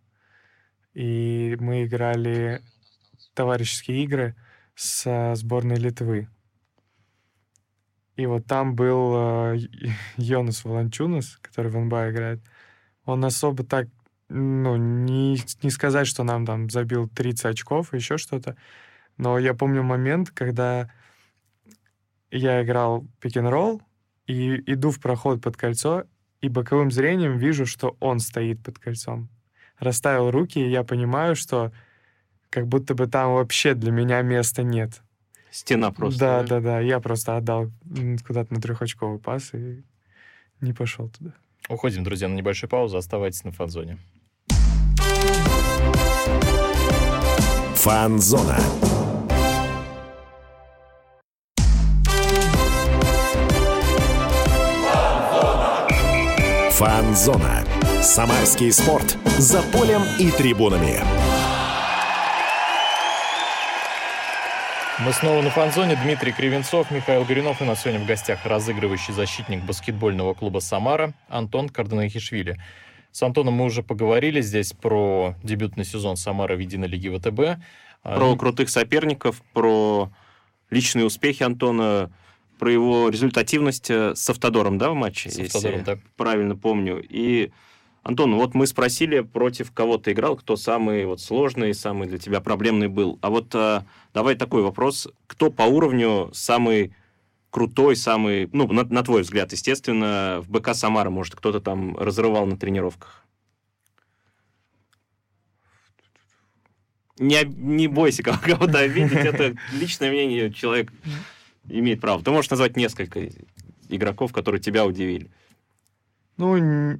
И 0.92 1.56
мы 1.58 1.84
играли 1.84 2.62
товарищеские 3.34 4.04
игры 4.04 4.36
с 4.74 5.34
сборной 5.34 5.76
Литвы. 5.76 6.28
И 8.16 8.26
вот 8.26 8.46
там 8.46 8.74
был 8.76 9.14
э, 9.16 9.58
Йонас 10.16 10.64
Волончунас, 10.64 11.38
который 11.42 11.70
в 11.70 11.78
НБА 11.78 12.10
играет. 12.10 12.40
Он 13.04 13.24
особо 13.24 13.64
так, 13.64 13.88
ну, 14.28 14.76
не, 14.76 15.38
не 15.62 15.70
сказать, 15.70 16.06
что 16.06 16.22
нам 16.22 16.46
там 16.46 16.70
забил 16.70 17.08
30 17.08 17.46
очков 17.46 17.92
и 17.92 17.96
еще 17.96 18.16
что-то. 18.16 18.56
Но 19.16 19.38
я 19.38 19.54
помню 19.54 19.82
момент, 19.82 20.30
когда 20.30 20.90
я 22.30 22.62
играл 22.62 23.06
пик-н-ролл, 23.20 23.82
и 24.26 24.56
иду 24.72 24.90
в 24.90 25.00
проход 25.00 25.42
под 25.42 25.56
кольцо, 25.56 26.04
и 26.40 26.48
боковым 26.48 26.90
зрением 26.90 27.36
вижу, 27.36 27.66
что 27.66 27.96
он 28.00 28.20
стоит 28.20 28.62
под 28.62 28.78
кольцом. 28.78 29.28
Расставил 29.78 30.30
руки, 30.30 30.58
и 30.58 30.70
я 30.70 30.82
понимаю, 30.82 31.36
что 31.36 31.72
как 32.50 32.66
будто 32.68 32.94
бы 32.94 33.06
там 33.06 33.34
вообще 33.34 33.74
для 33.74 33.92
меня 33.92 34.22
места 34.22 34.62
нет. 34.62 35.02
Стена 35.54 35.92
просто. 35.92 36.18
Да, 36.18 36.42
да, 36.42 36.60
да. 36.60 36.80
Я 36.80 36.98
просто 36.98 37.36
отдал 37.36 37.70
куда-то 38.26 38.52
на 38.52 38.60
трехочковый 38.60 39.20
пас 39.20 39.54
и 39.54 39.84
не 40.60 40.72
пошел 40.72 41.08
туда. 41.08 41.30
Уходим, 41.68 42.02
друзья, 42.02 42.26
на 42.26 42.34
небольшую 42.34 42.68
паузу. 42.68 42.96
Оставайтесь 42.96 43.44
на 43.44 43.52
фан-зоне. 43.52 43.98
Фан-зона. 47.76 48.58
Фан-зона. 56.72 57.64
Самарский 58.02 58.72
спорт. 58.72 59.16
За 59.38 59.62
полем 59.62 60.02
и 60.18 60.32
трибунами. 60.32 61.23
Мы 65.00 65.12
снова 65.12 65.42
на 65.42 65.50
фанзоне. 65.50 65.96
Дмитрий 65.96 66.30
Кривенцов, 66.30 66.92
Михаил 66.92 67.24
Горюнов. 67.24 67.60
И 67.60 67.64
у 67.64 67.66
нас 67.66 67.82
сегодня 67.82 68.00
в 68.00 68.06
гостях 68.06 68.46
разыгрывающий 68.46 69.12
защитник 69.12 69.64
баскетбольного 69.64 70.34
клуба 70.34 70.60
«Самара» 70.60 71.14
Антон 71.28 71.68
Карденахишвили. 71.68 72.60
С 73.10 73.20
Антоном 73.24 73.54
мы 73.54 73.64
уже 73.64 73.82
поговорили 73.82 74.40
здесь 74.40 74.72
про 74.72 75.34
дебютный 75.42 75.84
сезон 75.84 76.16
«Самара» 76.16 76.54
в 76.54 76.60
единой 76.60 76.86
лиге 76.86 77.10
ВТБ. 77.18 77.60
А, 78.04 78.16
про 78.16 78.36
крутых 78.36 78.70
соперников, 78.70 79.42
про 79.52 80.12
личные 80.70 81.04
успехи 81.04 81.42
Антона, 81.42 82.12
про 82.60 82.70
его 82.70 83.08
результативность 83.08 83.90
э, 83.90 84.14
с 84.14 84.30
Автодором, 84.30 84.78
да, 84.78 84.90
в 84.90 84.94
матче? 84.94 85.28
С 85.28 85.40
Автодором, 85.40 85.82
да. 85.82 85.98
Правильно 86.16 86.54
помню. 86.54 87.02
И 87.02 87.50
Антон, 88.04 88.34
вот 88.34 88.54
мы 88.54 88.66
спросили, 88.66 89.20
против 89.20 89.72
кого 89.72 89.96
ты 89.96 90.12
играл, 90.12 90.36
кто 90.36 90.56
самый 90.56 91.06
вот 91.06 91.22
сложный, 91.22 91.72
самый 91.72 92.06
для 92.06 92.18
тебя 92.18 92.42
проблемный 92.42 92.88
был. 92.88 93.18
А 93.22 93.30
вот 93.30 93.54
а, 93.54 93.86
давай 94.12 94.34
такой 94.34 94.62
вопрос. 94.62 95.08
Кто 95.26 95.50
по 95.50 95.62
уровню 95.62 96.30
самый 96.34 96.94
крутой, 97.48 97.96
самый, 97.96 98.50
ну, 98.52 98.70
на, 98.70 98.84
на 98.84 99.02
твой 99.02 99.22
взгляд, 99.22 99.52
естественно, 99.52 100.42
в 100.42 100.50
БК 100.50 100.74
Самара, 100.74 101.08
может, 101.08 101.34
кто-то 101.34 101.60
там 101.60 101.96
разрывал 101.96 102.44
на 102.44 102.58
тренировках? 102.58 103.24
Не, 107.18 107.42
не 107.44 107.88
бойся 107.88 108.22
кого-то 108.22 108.80
обидеть, 108.80 109.12
это 109.14 109.56
личное 109.72 110.10
мнение, 110.10 110.52
человек 110.52 110.92
имеет 111.70 112.02
право. 112.02 112.22
Ты 112.22 112.30
можешь 112.30 112.50
назвать 112.50 112.76
несколько 112.76 113.30
игроков, 113.88 114.34
которые 114.34 114.60
тебя 114.60 114.84
удивили. 114.84 115.30
Ну, 116.36 116.98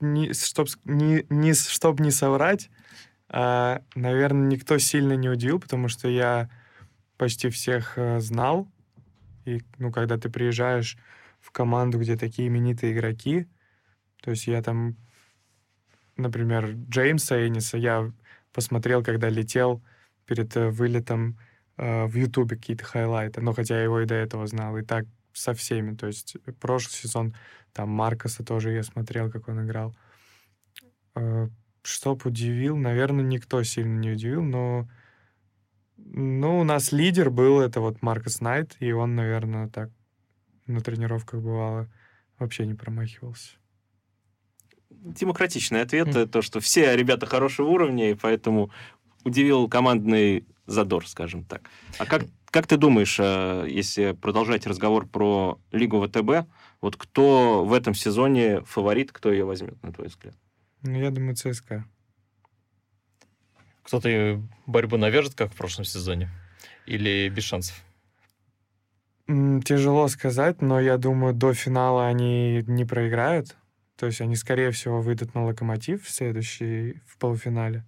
не, 0.00 0.32
чтоб, 0.32 0.68
не, 0.84 1.24
не, 1.28 1.54
чтоб 1.54 2.00
не 2.00 2.10
соврать, 2.10 2.70
а, 3.28 3.82
наверное, 3.94 4.48
никто 4.48 4.78
сильно 4.78 5.14
не 5.14 5.28
удивил, 5.28 5.60
потому 5.60 5.88
что 5.88 6.08
я 6.08 6.50
почти 7.16 7.50
всех 7.50 7.94
а, 7.96 8.20
знал. 8.20 8.68
И, 9.44 9.62
ну, 9.78 9.92
когда 9.92 10.18
ты 10.18 10.30
приезжаешь 10.30 10.96
в 11.40 11.50
команду, 11.50 11.98
где 11.98 12.16
такие 12.16 12.48
именитые 12.48 12.92
игроки, 12.92 13.46
то 14.22 14.30
есть 14.30 14.46
я 14.46 14.62
там, 14.62 14.96
например, 16.16 16.72
Джеймса 16.88 17.46
Эниса 17.46 17.78
я 17.78 18.12
посмотрел, 18.52 19.02
когда 19.02 19.28
летел 19.28 19.82
перед 20.26 20.54
э, 20.56 20.68
вылетом 20.68 21.38
э, 21.76 22.04
в 22.04 22.14
Ютубе 22.16 22.56
какие-то 22.56 22.84
хайлайты, 22.84 23.40
но 23.40 23.52
хотя 23.52 23.76
я 23.76 23.84
его 23.84 24.00
и 24.00 24.06
до 24.06 24.14
этого 24.14 24.46
знал, 24.46 24.76
и 24.76 24.82
так 24.82 25.06
со 25.38 25.54
всеми. 25.54 25.94
То 25.94 26.06
есть 26.06 26.36
прошлый 26.60 26.92
сезон 26.92 27.34
там 27.72 27.90
Маркоса 27.90 28.44
тоже 28.44 28.72
я 28.72 28.82
смотрел, 28.82 29.30
как 29.30 29.48
он 29.48 29.64
играл. 29.64 29.96
Э, 31.14 31.48
чтоб 31.82 32.24
удивил, 32.26 32.76
наверное, 32.76 33.24
никто 33.24 33.62
сильно 33.62 33.98
не 33.98 34.10
удивил, 34.10 34.42
но 34.42 34.88
ну, 35.96 36.60
у 36.60 36.64
нас 36.64 36.92
лидер 36.92 37.30
был, 37.30 37.60
это 37.60 37.80
вот 37.80 38.02
Маркос 38.02 38.40
Найт, 38.40 38.76
и 38.80 38.92
он, 38.92 39.14
наверное, 39.14 39.68
так 39.68 39.90
на 40.66 40.80
тренировках 40.80 41.40
бывало 41.40 41.90
вообще 42.38 42.66
не 42.66 42.74
промахивался. 42.74 43.52
Демократичный 44.90 45.82
ответ, 45.82 46.08
mm. 46.08 46.26
то, 46.26 46.42
что 46.42 46.60
все 46.60 46.96
ребята 46.96 47.26
хорошего 47.26 47.68
уровня, 47.68 48.10
и 48.10 48.14
поэтому 48.14 48.70
удивил 49.24 49.68
командный 49.68 50.46
задор, 50.66 51.06
скажем 51.06 51.44
так. 51.44 51.62
А 51.98 52.06
как, 52.06 52.24
как 52.50 52.66
ты 52.66 52.76
думаешь, 52.76 53.18
э, 53.20 53.66
если 53.68 54.12
продолжать 54.12 54.66
разговор 54.66 55.06
про 55.06 55.60
Лигу 55.72 56.06
ВТБ, 56.06 56.48
вот 56.80 56.96
кто 56.96 57.64
в 57.64 57.72
этом 57.72 57.94
сезоне 57.94 58.62
фаворит, 58.62 59.12
кто 59.12 59.32
ее 59.32 59.44
возьмет, 59.44 59.82
на 59.82 59.92
твой 59.92 60.08
взгляд? 60.08 60.34
Ну, 60.82 60.98
я 60.98 61.10
думаю, 61.10 61.36
ЦСКА. 61.36 61.84
Кто-то 63.82 64.42
борьбу 64.66 64.96
навяжет, 64.96 65.34
как 65.34 65.52
в 65.52 65.56
прошлом 65.56 65.84
сезоне? 65.84 66.28
Или 66.86 67.28
без 67.28 67.44
шансов? 67.44 67.82
Тяжело 69.26 70.08
сказать, 70.08 70.62
но 70.62 70.80
я 70.80 70.96
думаю, 70.96 71.34
до 71.34 71.52
финала 71.52 72.06
они 72.06 72.62
не 72.66 72.84
проиграют. 72.84 73.56
То 73.96 74.06
есть 74.06 74.20
они, 74.20 74.36
скорее 74.36 74.70
всего, 74.70 75.02
выйдут 75.02 75.34
на 75.34 75.44
Локомотив 75.44 76.04
в 76.04 76.10
следующий, 76.10 77.02
в 77.06 77.18
полуфинале. 77.18 77.84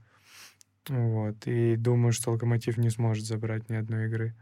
Вот. 0.89 1.47
И 1.47 1.77
думаю, 1.77 2.13
что 2.13 2.33
Локомотив 2.33 2.77
не 2.77 2.91
сможет 2.91 3.25
забрать 3.25 3.71
ни 3.71 3.77
одной 3.77 4.07
игры. 4.07 4.35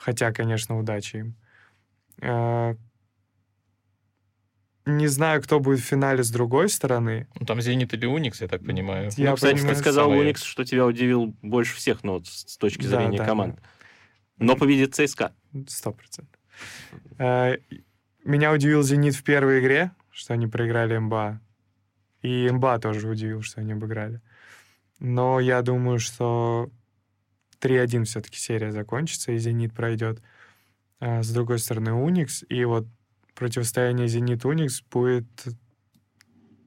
Хотя, 0.00 0.32
конечно, 0.32 0.78
удачи 0.78 1.16
им. 1.16 1.36
А, 2.22 2.74
не 4.86 5.06
знаю, 5.08 5.42
кто 5.42 5.60
будет 5.60 5.80
в 5.80 5.84
финале 5.84 6.24
с 6.24 6.30
другой 6.30 6.70
стороны. 6.70 7.28
Ну, 7.38 7.44
там 7.44 7.60
«Зенит» 7.60 7.92
или 7.92 8.06
«Уникс», 8.06 8.40
я 8.40 8.48
так 8.48 8.64
понимаю. 8.64 9.10
Я 9.18 9.30
ну, 9.30 9.36
кстати, 9.36 9.56
понимаю, 9.56 9.74
ты 9.74 9.80
сказал 9.80 10.06
самые... 10.06 10.22
«Уникс», 10.22 10.42
что 10.42 10.64
тебя 10.64 10.86
удивил 10.86 11.36
больше 11.42 11.76
всех, 11.76 12.02
ну, 12.02 12.14
вот, 12.14 12.26
с 12.26 12.56
точки 12.56 12.86
зрения 12.86 13.18
да, 13.18 13.26
команд. 13.26 13.56
Да. 13.56 14.46
Но 14.46 14.56
победит 14.56 14.94
ЦСКА. 14.94 15.34
Сто 15.68 15.92
процентов. 15.92 16.40
А, 17.18 17.56
меня 18.24 18.52
удивил 18.52 18.82
«Зенит» 18.82 19.14
в 19.14 19.22
первой 19.22 19.60
игре, 19.60 19.90
что 20.10 20.32
они 20.32 20.46
проиграли 20.46 20.96
МБА. 20.96 21.42
И 22.22 22.48
МБА 22.50 22.78
тоже 22.78 23.06
удивил, 23.06 23.42
что 23.42 23.60
они 23.60 23.74
обыграли. 23.74 24.22
Но 24.98 25.40
я 25.40 25.60
думаю, 25.60 25.98
что 25.98 26.70
3-1 27.60 28.04
все-таки 28.04 28.38
серия 28.38 28.72
закончится, 28.72 29.32
и 29.32 29.38
«Зенит» 29.38 29.74
пройдет. 29.74 30.22
А 30.98 31.22
с 31.22 31.30
другой 31.30 31.58
стороны, 31.58 31.92
«Уникс». 31.92 32.44
И 32.48 32.64
вот 32.64 32.86
противостояние 33.34 34.08
«Зенит-Уникс» 34.08 34.82
будет, 34.90 35.26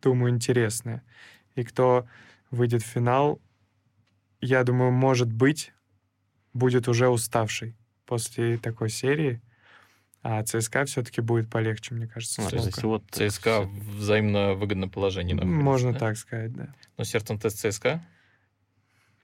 думаю, 0.01 0.31
интересное. 0.33 1.03
И 1.55 1.63
кто 1.63 2.07
выйдет 2.51 2.83
в 2.83 2.87
финал, 2.87 3.41
я 4.41 4.63
думаю, 4.63 4.91
может 4.91 5.31
быть, 5.31 5.71
будет 6.53 6.87
уже 6.87 7.07
уставший 7.07 7.75
после 8.05 8.57
такой 8.57 8.89
серии. 8.89 9.41
А 10.21 10.41
ЦСКА 10.43 10.85
все-таки 10.85 11.19
будет 11.19 11.49
полегче, 11.49 11.93
мне 11.93 12.07
кажется. 12.07 12.47
То 12.49 12.55
есть 12.55 12.81
вот 12.83 13.03
ЦСКА 13.11 13.61
в 13.61 13.97
взаимно 13.97 14.53
выгодном 14.53 14.89
положении 14.89 15.33
находится, 15.33 15.61
Можно 15.61 15.93
да? 15.93 15.99
так 15.99 16.17
сказать, 16.17 16.53
да. 16.53 16.73
Но 16.97 17.03
сердцем 17.03 17.37
тест 17.37 17.59
ЦСКА? 17.59 18.01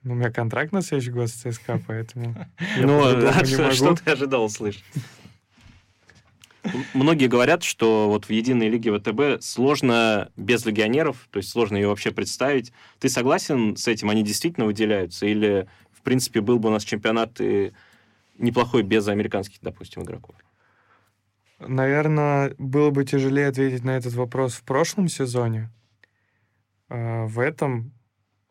Ну, 0.03 0.13
у 0.13 0.15
меня 0.15 0.31
контракт 0.31 0.71
на 0.71 0.81
следующий 0.81 1.11
год 1.11 1.29
с 1.29 1.33
ЦСКА, 1.33 1.81
поэтому 1.87 2.35
Ну, 2.77 3.03
а 3.03 3.45
что 3.45 3.95
ты 3.95 4.11
ожидал 4.11 4.45
услышать? 4.45 4.83
Многие 6.93 7.27
говорят, 7.27 7.63
что 7.63 8.09
вот 8.09 8.25
в 8.25 8.29
единой 8.29 8.69
лиге 8.69 8.97
ВТБ 8.97 9.41
сложно 9.41 10.29
без 10.35 10.65
легионеров, 10.65 11.27
то 11.31 11.37
есть 11.37 11.49
сложно 11.49 11.77
ее 11.77 11.87
вообще 11.87 12.11
представить. 12.11 12.73
Ты 12.99 13.09
согласен 13.09 13.75
с 13.75 13.87
этим? 13.87 14.09
Они 14.09 14.23
действительно 14.23 14.65
выделяются? 14.65 15.25
Или, 15.25 15.67
в 15.91 16.01
принципе, 16.01 16.41
был 16.41 16.59
бы 16.59 16.69
у 16.69 16.71
нас 16.71 16.83
чемпионат 16.83 17.39
и 17.39 17.71
неплохой 18.37 18.83
без 18.83 19.07
американских, 19.07 19.59
допустим, 19.61 20.03
игроков? 20.03 20.35
Наверное, 21.59 22.53
было 22.57 22.89
бы 22.89 23.03
тяжелее 23.03 23.47
ответить 23.47 23.83
на 23.83 23.91
этот 23.91 24.13
вопрос 24.13 24.53
в 24.53 24.63
прошлом 24.63 25.07
сезоне. 25.07 25.69
А, 26.89 27.25
в 27.25 27.39
этом 27.39 27.91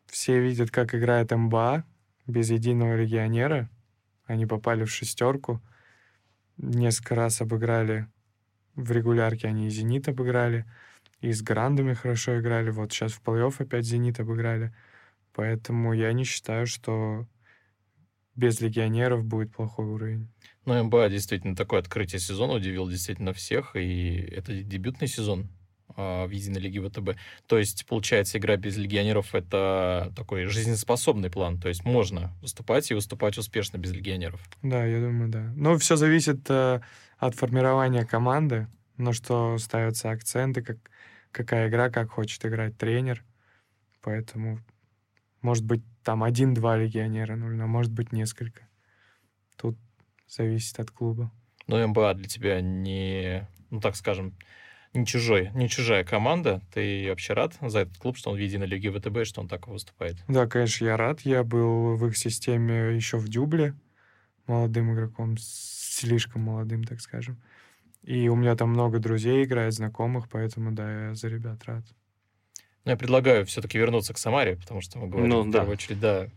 все 0.09 0.41
видят, 0.41 0.71
как 0.71 0.95
играет 0.95 1.31
МБА 1.31 1.83
без 2.27 2.49
единого 2.49 2.95
легионера. 2.95 3.69
Они 4.25 4.45
попали 4.45 4.83
в 4.83 4.91
шестерку. 4.91 5.61
Несколько 6.57 7.15
раз 7.15 7.41
обыграли 7.41 8.07
в 8.75 8.91
регулярке, 8.91 9.47
они 9.47 9.67
и 9.67 9.69
«Зенит» 9.69 10.07
обыграли, 10.07 10.65
и 11.21 11.31
с 11.31 11.41
«Грандами» 11.41 11.93
хорошо 11.93 12.39
играли. 12.39 12.69
Вот 12.69 12.91
сейчас 12.91 13.13
в 13.13 13.21
плей-офф 13.21 13.55
опять 13.59 13.85
«Зенит» 13.85 14.19
обыграли. 14.19 14.73
Поэтому 15.33 15.93
я 15.93 16.11
не 16.13 16.23
считаю, 16.23 16.65
что 16.67 17.27
без 18.35 18.61
легионеров 18.61 19.25
будет 19.25 19.53
плохой 19.53 19.85
уровень. 19.85 20.29
Ну, 20.65 20.83
МБА 20.83 21.09
действительно 21.09 21.55
такое 21.55 21.79
открытие 21.79 22.19
сезона 22.19 22.53
удивил 22.53 22.89
действительно 22.89 23.33
всех, 23.33 23.75
и 23.75 24.15
это 24.15 24.63
дебютный 24.63 25.07
сезон 25.07 25.49
а, 26.01 26.27
в 26.27 26.29
единой 26.29 26.61
лиге 26.61 26.81
ВТБ. 26.81 27.17
То 27.45 27.57
есть, 27.57 27.85
получается, 27.85 28.37
игра 28.37 28.55
без 28.55 28.77
легионеров— 28.77 29.27
это 29.35 30.13
такой 30.15 30.45
жизнеспособный 30.45 31.29
план. 31.29 31.59
То 31.59 31.67
есть 31.67 31.83
можно 31.83 32.33
выступать 32.41 32.89
и 32.89 32.93
выступать 32.93 33.37
успешно 33.37 33.77
без 33.77 33.91
легионеров. 33.91 34.41
Да, 34.61 34.85
я 34.85 35.01
думаю, 35.01 35.29
да. 35.29 35.51
Ну, 35.57 35.77
все 35.77 35.97
зависит 35.97 36.49
э, 36.49 36.79
от 37.17 37.35
формирования 37.35 38.05
команды, 38.05 38.67
на 38.95 39.11
что 39.11 39.57
ставятся 39.57 40.11
акценты, 40.11 40.61
как, 40.61 40.77
какая 41.33 41.67
игра, 41.67 41.89
как 41.89 42.11
хочет 42.11 42.45
играть 42.45 42.77
тренер. 42.77 43.25
Поэтому, 44.01 44.61
может 45.41 45.65
быть, 45.65 45.83
там 46.03 46.23
один-два 46.23 46.77
легионера 46.77 47.35
нужно, 47.35 47.65
а 47.65 47.67
может 47.67 47.91
быть, 47.91 48.13
несколько. 48.13 48.61
Тут 49.57 49.77
зависит 50.29 50.79
от 50.79 50.91
клуба. 50.91 51.29
Но 51.67 51.85
МБА 51.85 52.13
для 52.13 52.29
тебя 52.29 52.61
не, 52.61 53.45
ну 53.69 53.81
так 53.81 53.97
скажем, 53.97 54.33
не 54.93 55.05
чужой, 55.05 55.51
не 55.53 55.69
чужая 55.69 56.03
команда. 56.03 56.61
Ты 56.73 57.07
вообще 57.09 57.33
рад 57.33 57.53
за 57.61 57.79
этот 57.79 57.97
клуб, 57.97 58.17
что 58.17 58.31
он 58.31 58.37
в 58.37 58.39
единой 58.39 58.67
лиге 58.67 58.91
ВТБ, 58.91 59.25
что 59.25 59.41
он 59.41 59.47
так 59.47 59.67
выступает? 59.67 60.17
Да, 60.27 60.47
конечно, 60.47 60.85
я 60.85 60.97
рад. 60.97 61.21
Я 61.21 61.43
был 61.43 61.95
в 61.95 62.07
их 62.07 62.17
системе 62.17 62.95
еще 62.95 63.17
в 63.17 63.27
Дюбле 63.27 63.75
молодым 64.47 64.93
игроком, 64.93 65.37
слишком 65.37 66.41
молодым, 66.41 66.83
так 66.83 66.99
скажем. 67.01 67.39
И 68.03 68.27
у 68.29 68.35
меня 68.35 68.55
там 68.55 68.69
много 68.69 68.99
друзей 68.99 69.43
играет, 69.43 69.73
знакомых, 69.73 70.27
поэтому, 70.29 70.71
да, 70.71 71.09
я 71.09 71.13
за 71.13 71.27
ребят 71.27 71.63
рад. 71.65 71.83
Ну, 72.85 72.91
я 72.91 72.97
предлагаю 72.97 73.45
все-таки 73.45 73.77
вернуться 73.77 74.13
к 74.13 74.17
Самаре, 74.17 74.55
потому 74.55 74.81
что 74.81 74.97
мы 74.97 75.07
говорим 75.07 75.29
ну, 75.29 75.41
в 75.43 75.51
да. 75.51 75.59
первую 75.59 75.73
очередь, 75.73 75.99
да. 75.99 76.27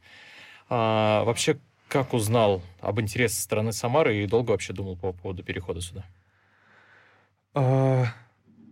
А, 0.68 1.25
вообще, 1.25 1.59
как 1.88 2.12
узнал 2.12 2.62
об 2.80 3.00
интересе 3.00 3.35
со 3.35 3.42
стороны 3.42 3.73
Самары 3.73 4.23
и 4.23 4.26
долго 4.26 4.50
вообще 4.50 4.73
думал 4.73 4.97
по 4.97 5.12
поводу 5.12 5.42
перехода 5.42 5.80
сюда? 5.80 6.04
А, 7.54 8.06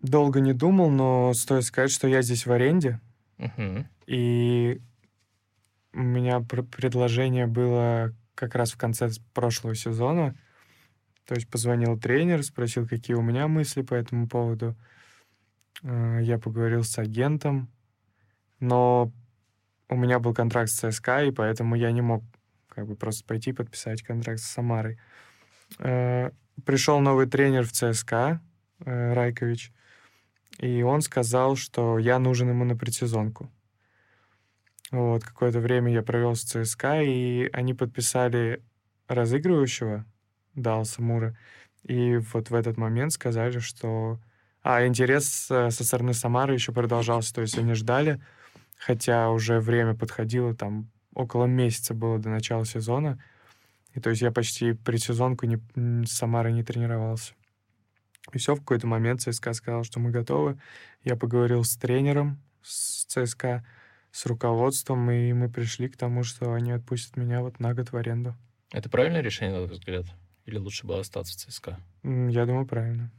долго 0.02 0.40
не 0.40 0.52
думал, 0.52 0.90
но 0.90 1.33
стоит 1.35 1.64
сказать, 1.64 1.90
что 1.90 2.09
я 2.09 2.23
здесь 2.23 2.47
в 2.47 2.52
аренде. 2.52 3.00
Угу. 3.38 3.87
И 4.07 4.80
у 5.92 6.00
меня 6.00 6.40
пр- 6.40 6.64
предложение 6.64 7.47
было 7.47 8.14
как 8.35 8.54
раз 8.54 8.73
в 8.73 8.78
конце 8.78 9.11
прошлого 9.35 9.75
сезона. 9.75 10.35
То 11.26 11.35
есть 11.35 11.49
позвонил 11.49 11.99
тренер, 11.99 12.42
спросил, 12.42 12.88
какие 12.88 13.14
у 13.14 13.23
меня 13.23 13.47
мысли 13.49 13.83
по 13.83 13.95
этому 13.95 14.28
поводу. 14.28 14.76
Э, 15.83 16.21
я 16.23 16.38
поговорил 16.38 16.83
с 16.83 16.99
агентом, 16.99 17.71
но 18.59 19.12
у 19.88 19.97
меня 19.97 20.19
был 20.19 20.35
контракт 20.35 20.71
с 20.71 20.78
ЦСКА, 20.78 21.25
и 21.25 21.30
поэтому 21.30 21.75
я 21.75 21.92
не 21.92 22.00
мог 22.00 22.23
как 22.69 22.87
бы 22.87 22.97
просто 22.97 23.25
пойти 23.25 23.52
подписать 23.52 24.02
контракт 24.02 24.40
с 24.40 24.47
Самарой. 24.47 24.99
Э, 25.78 26.30
пришел 26.64 27.00
новый 27.00 27.26
тренер 27.26 27.64
в 27.64 27.73
ЦСКА, 27.73 28.40
э, 28.85 29.12
Райкович, 29.12 29.73
и 30.59 30.83
он 30.83 31.00
сказал, 31.00 31.57
что 31.57 31.99
я 31.99 32.19
нужен 32.19 32.49
ему 32.49 32.64
на 32.64 32.76
предсезонку. 32.76 33.50
Вот, 34.90 35.23
какое-то 35.23 35.61
время 35.61 35.92
я 35.92 36.02
провел 36.02 36.35
с 36.35 36.42
ЦСКА, 36.42 37.02
и 37.02 37.49
они 37.52 37.75
подписали 37.75 38.62
разыгрывающего, 39.07 40.04
Далса 40.54 41.00
Мура, 41.00 41.36
и 41.84 42.17
вот 42.32 42.50
в 42.50 42.54
этот 42.54 42.76
момент 42.76 43.13
сказали, 43.13 43.58
что... 43.58 44.19
А 44.63 44.86
интерес 44.86 45.50
э, 45.50 45.71
со 45.71 45.84
стороны 45.84 46.13
Самары 46.13 46.52
еще 46.52 46.73
продолжался, 46.73 47.34
то 47.34 47.41
есть 47.41 47.56
они 47.56 47.73
ждали, 47.73 48.21
хотя 48.76 49.30
уже 49.30 49.58
время 49.58 49.95
подходило, 49.95 50.54
там 50.54 50.91
около 51.15 51.47
месяца 51.47 51.95
было 51.95 52.19
до 52.19 52.28
начала 52.28 52.67
сезона, 52.67 53.23
и 53.95 54.00
то 54.00 54.10
есть 54.10 54.21
я 54.21 54.30
почти 54.30 54.75
предсезонку 54.75 55.47
не, 55.47 55.58
с 56.04 56.13
Самарой 56.13 56.52
не 56.52 56.63
тренировался. 56.63 57.32
И 58.33 58.39
все, 58.39 58.54
в 58.54 58.61
какой-то 58.61 58.87
момент 58.87 59.23
ЦСКА 59.23 59.52
сказал, 59.52 59.85
что 59.85 60.00
мы 60.00 60.11
готовы. 60.11 60.59
Я 61.04 61.17
поговорил 61.17 61.65
с 61.65 61.76
тренером 61.76 62.39
с 62.63 63.04
ЦСКА, 63.06 63.65
с 64.13 64.26
руководством, 64.26 65.11
и 65.11 65.33
мы 65.33 65.49
пришли 65.49 65.89
к 65.89 65.97
тому, 65.97 66.23
что 66.25 66.52
они 66.52 66.73
отпустят 66.73 67.17
меня 67.17 67.41
вот 67.41 67.61
на 67.61 67.75
год 67.75 67.93
в 67.93 67.97
аренду. 67.97 68.37
Это 68.73 68.89
правильное 68.89 69.21
решение, 69.21 69.59
на 69.59 69.67
твой 69.67 69.78
взгляд? 69.78 70.06
Или 70.47 70.59
лучше 70.59 70.87
было 70.87 71.00
остаться 71.00 71.35
в 71.35 71.37
ЦСКА? 71.37 71.78
Я 72.02 72.47
думаю, 72.47 72.67
правильно. 72.67 73.11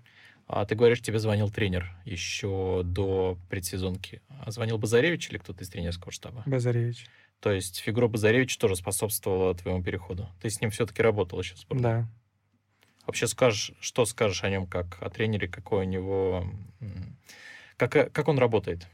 А 0.47 0.65
ты 0.65 0.75
говоришь, 0.75 1.01
тебе 1.01 1.17
звонил 1.19 1.49
тренер 1.49 1.89
еще 2.03 2.81
до 2.83 3.37
предсезонки. 3.49 4.21
А 4.27 4.51
звонил 4.51 4.77
Базаревич 4.77 5.29
или 5.29 5.37
кто-то 5.37 5.63
из 5.63 5.69
тренерского 5.69 6.11
штаба? 6.11 6.43
Базаревич. 6.45 7.07
То 7.39 7.51
есть 7.51 7.79
фигура 7.79 8.07
Базаревича 8.07 8.59
тоже 8.59 8.75
способствовала 8.75 9.55
твоему 9.55 9.81
переходу? 9.81 10.29
Ты 10.41 10.49
с 10.49 10.59
ним 10.59 10.69
все-таки 10.69 11.01
работал 11.01 11.41
сейчас? 11.41 11.65
Да. 11.69 12.07
Вообще 13.05 13.27
скажешь, 13.27 13.73
что 13.79 14.05
скажешь 14.05 14.43
о 14.43 14.49
нем 14.49 14.67
как 14.67 14.97
о 15.01 15.09
тренере, 15.09 15.47
какой 15.47 15.85
у 15.85 15.89
него... 15.89 16.45
Как, 17.77 18.13
как 18.13 18.27
он 18.27 18.37
работает? 18.37 18.87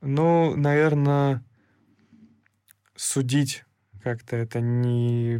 Ну, 0.00 0.56
наверное, 0.56 1.44
судить 2.96 3.64
как-то 4.02 4.36
это 4.36 4.60
не, 4.60 5.38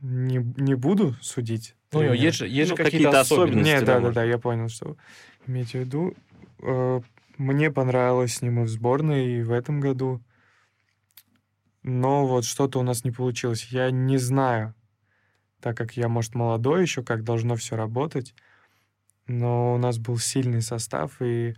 не, 0.00 0.38
не 0.56 0.74
буду 0.74 1.14
судить. 1.20 1.74
Ну, 1.92 2.00
тренера. 2.00 2.14
есть 2.16 2.36
же, 2.38 2.48
есть 2.48 2.70
ну, 2.70 2.76
же 2.76 2.84
какие-то, 2.84 3.10
какие 3.10 3.20
особенности. 3.20 3.70
Нет, 3.70 3.84
да, 3.84 4.00
да, 4.00 4.10
да, 4.10 4.24
я 4.24 4.38
понял, 4.38 4.68
что 4.68 4.96
имеете 5.46 5.78
в 5.78 5.80
виду. 5.84 6.14
Э, 6.60 7.00
мне 7.38 7.70
понравилось 7.70 8.34
с 8.34 8.42
ним 8.42 8.60
и 8.60 8.64
в 8.64 8.68
сборной, 8.68 9.38
и 9.38 9.42
в 9.42 9.52
этом 9.52 9.80
году. 9.80 10.22
Но 11.82 12.26
вот 12.26 12.44
что-то 12.44 12.78
у 12.78 12.82
нас 12.82 13.04
не 13.04 13.10
получилось. 13.10 13.68
Я 13.70 13.90
не 13.90 14.18
знаю, 14.18 14.74
так 15.60 15.76
как 15.76 15.96
я, 15.96 16.08
может, 16.08 16.34
молодой 16.34 16.82
еще, 16.82 17.02
как 17.02 17.24
должно 17.24 17.56
все 17.56 17.76
работать. 17.76 18.34
Но 19.26 19.74
у 19.74 19.78
нас 19.78 19.98
был 19.98 20.18
сильный 20.18 20.62
состав, 20.62 21.20
и 21.20 21.54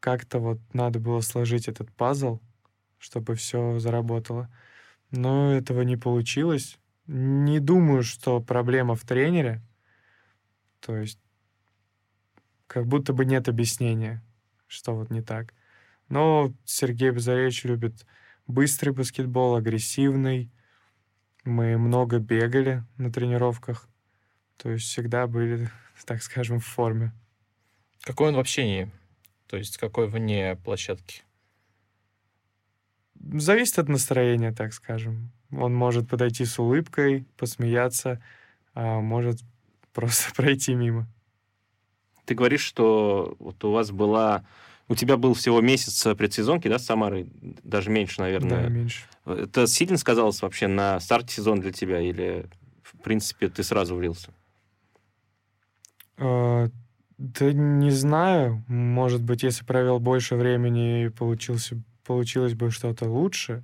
как-то 0.00 0.38
вот 0.38 0.58
надо 0.72 0.98
было 0.98 1.20
сложить 1.20 1.68
этот 1.68 1.92
пазл, 1.92 2.40
чтобы 2.98 3.34
все 3.34 3.78
заработало. 3.78 4.48
Но 5.10 5.52
этого 5.52 5.82
не 5.82 5.96
получилось. 5.96 6.78
Не 7.06 7.58
думаю, 7.58 8.02
что 8.02 8.40
проблема 8.40 8.94
в 8.94 9.02
тренере. 9.02 9.60
То 10.80 10.96
есть 10.96 11.18
как 12.66 12.86
будто 12.86 13.12
бы 13.12 13.24
нет 13.24 13.48
объяснения, 13.48 14.22
что 14.66 14.94
вот 14.94 15.10
не 15.10 15.22
так. 15.22 15.52
Но 16.08 16.52
Сергей 16.64 17.10
Базаревич 17.10 17.64
любит 17.64 18.06
быстрый 18.46 18.90
баскетбол, 18.90 19.56
агрессивный, 19.56 20.50
мы 21.44 21.78
много 21.78 22.18
бегали 22.18 22.84
на 22.96 23.12
тренировках, 23.12 23.88
то 24.56 24.70
есть 24.70 24.86
всегда 24.86 25.26
были, 25.26 25.70
так 26.04 26.22
скажем, 26.22 26.60
в 26.60 26.66
форме. 26.66 27.12
Какой 28.02 28.28
он 28.28 28.36
в 28.36 28.40
общении? 28.40 28.90
То 29.46 29.56
есть 29.56 29.76
какой 29.78 30.08
вне 30.08 30.56
площадки? 30.56 31.22
Зависит 33.14 33.78
от 33.78 33.88
настроения, 33.88 34.52
так 34.52 34.72
скажем. 34.72 35.30
Он 35.52 35.74
может 35.74 36.08
подойти 36.08 36.44
с 36.44 36.58
улыбкой, 36.58 37.26
посмеяться, 37.36 38.22
а 38.74 39.00
может 39.00 39.40
просто 39.92 40.34
пройти 40.34 40.74
мимо. 40.74 41.06
Ты 42.24 42.34
говоришь, 42.34 42.62
что 42.62 43.34
вот 43.38 43.64
у 43.64 43.72
вас 43.72 43.90
была 43.90 44.44
у 44.90 44.96
тебя 44.96 45.16
был 45.16 45.34
всего 45.34 45.60
месяц 45.60 46.02
предсезонки, 46.16 46.66
да, 46.66 46.80
с 46.80 46.84
Самарой? 46.84 47.28
Даже 47.62 47.90
меньше, 47.90 48.20
наверное. 48.20 48.64
Да, 48.64 48.68
меньше. 48.68 49.04
Это 49.24 49.68
сильно 49.68 49.96
сказалось 49.96 50.42
вообще 50.42 50.66
на 50.66 50.98
старте 50.98 51.32
сезона 51.32 51.62
для 51.62 51.70
тебя? 51.70 52.00
Или, 52.00 52.46
в 52.82 52.98
принципе, 52.98 53.48
ты 53.48 53.62
сразу 53.62 53.94
влился? 53.94 54.32
А, 56.16 56.70
да 57.18 57.52
не 57.52 57.92
знаю. 57.92 58.64
Может 58.66 59.22
быть, 59.22 59.44
если 59.44 59.64
провел 59.64 60.00
больше 60.00 60.34
времени, 60.34 61.06
получился, 61.06 61.80
получилось 62.04 62.54
бы 62.54 62.72
что-то 62.72 63.08
лучше. 63.08 63.62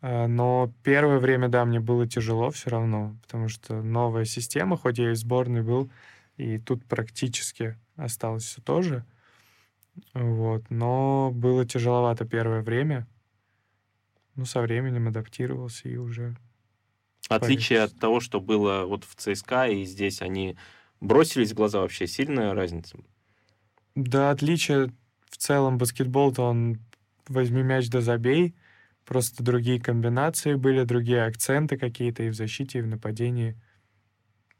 А, 0.00 0.28
но 0.28 0.72
первое 0.82 1.18
время, 1.18 1.48
да, 1.48 1.66
мне 1.66 1.78
было 1.78 2.08
тяжело 2.08 2.50
все 2.50 2.70
равно, 2.70 3.18
потому 3.20 3.48
что 3.48 3.82
новая 3.82 4.24
система, 4.24 4.78
хоть 4.78 4.96
я 4.96 5.10
и 5.10 5.12
в 5.12 5.16
сборной 5.16 5.60
был, 5.60 5.90
и 6.38 6.56
тут 6.56 6.86
практически 6.86 7.76
осталось 7.96 8.44
все 8.44 8.62
то 8.62 8.80
же— 8.80 9.04
вот. 10.14 10.70
Но 10.70 11.30
было 11.32 11.64
тяжеловато 11.66 12.24
первое 12.24 12.62
время. 12.62 13.06
Ну, 14.34 14.44
со 14.44 14.60
временем 14.60 15.08
адаптировался 15.08 15.88
и 15.88 15.96
уже... 15.96 16.36
Отличие 17.28 17.82
от 17.82 17.98
того, 17.98 18.20
что 18.20 18.40
было 18.40 18.84
вот 18.84 19.04
в 19.04 19.14
ЦСКА, 19.14 19.66
и 19.66 19.84
здесь 19.84 20.22
они 20.22 20.56
бросились 21.00 21.52
в 21.52 21.56
глаза 21.56 21.80
вообще? 21.80 22.06
Сильная 22.06 22.54
разница? 22.54 22.98
Да, 23.94 24.30
отличие 24.30 24.92
в 25.28 25.36
целом 25.36 25.76
баскетбол-то 25.76 26.42
он 26.42 26.78
возьми 27.26 27.62
мяч 27.62 27.90
да 27.90 28.00
забей. 28.00 28.54
Просто 29.04 29.42
другие 29.42 29.80
комбинации 29.80 30.54
были, 30.54 30.84
другие 30.84 31.24
акценты 31.24 31.76
какие-то 31.76 32.22
и 32.22 32.30
в 32.30 32.34
защите, 32.34 32.78
и 32.78 32.82
в 32.82 32.86
нападении. 32.86 33.60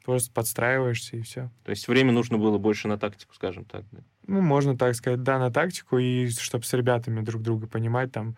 Просто 0.03 0.31
подстраиваешься, 0.33 1.17
и 1.17 1.21
все. 1.21 1.51
То 1.63 1.69
есть 1.71 1.87
время 1.87 2.11
нужно 2.11 2.37
было 2.37 2.57
больше 2.57 2.87
на 2.87 2.97
тактику, 2.97 3.33
скажем 3.33 3.65
так. 3.65 3.85
Да? 3.91 4.01
Ну, 4.29 4.41
можно 4.41 4.77
так 4.77 4.93
сказать, 4.93 5.23
да, 5.23 5.39
на 5.39 5.51
тактику, 5.51 5.97
и 5.97 6.29
чтобы 6.29 6.63
с 6.63 6.71
ребятами 6.73 7.21
друг 7.21 7.41
друга 7.41 7.65
понимать, 7.65 8.11
там 8.11 8.37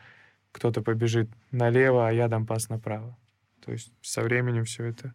кто-то 0.54 0.82
побежит 0.82 1.30
налево, 1.52 2.08
а 2.08 2.14
я 2.14 2.30
дам 2.30 2.46
пас 2.46 2.70
направо. 2.70 3.18
То 3.66 3.74
есть 3.74 3.92
со 4.02 4.22
временем 4.22 4.64
все 4.64 4.86
это 4.86 5.14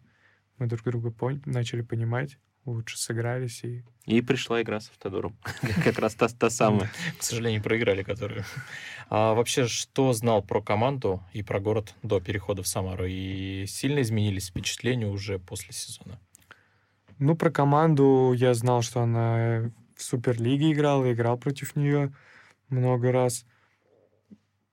мы 0.59 0.67
друг 0.67 0.83
друга 0.83 1.09
пон- 1.09 1.41
начали 1.45 1.81
понимать, 1.81 2.37
лучше 2.65 2.99
сыгрались 2.99 3.63
и... 3.63 3.83
И 4.05 4.21
пришла 4.21 4.61
игра 4.61 4.79
с 4.79 4.89
Автодором. 4.91 5.35
Как 5.83 5.97
раз 5.97 6.13
та, 6.13 6.27
та 6.27 6.51
самая. 6.51 6.91
К 7.17 7.23
сожалению, 7.23 7.63
проиграли 7.63 8.03
которую. 8.03 8.43
А 9.09 9.33
вообще, 9.33 9.65
что 9.67 10.13
знал 10.13 10.43
про 10.43 10.61
команду 10.61 11.23
и 11.33 11.41
про 11.41 11.59
город 11.59 11.95
до 12.03 12.19
перехода 12.19 12.61
в 12.61 12.67
Самару? 12.67 13.05
И 13.07 13.65
сильно 13.65 14.01
изменились 14.01 14.49
впечатления 14.49 15.07
уже 15.07 15.39
после 15.39 15.73
сезона? 15.73 16.19
Ну, 17.17 17.35
про 17.35 17.49
команду 17.49 18.33
я 18.35 18.53
знал, 18.53 18.81
что 18.83 19.01
она 19.01 19.71
в 19.97 20.03
Суперлиге 20.03 20.71
играла, 20.71 21.11
играл 21.11 21.37
против 21.37 21.75
нее 21.75 22.13
много 22.69 23.11
раз. 23.11 23.45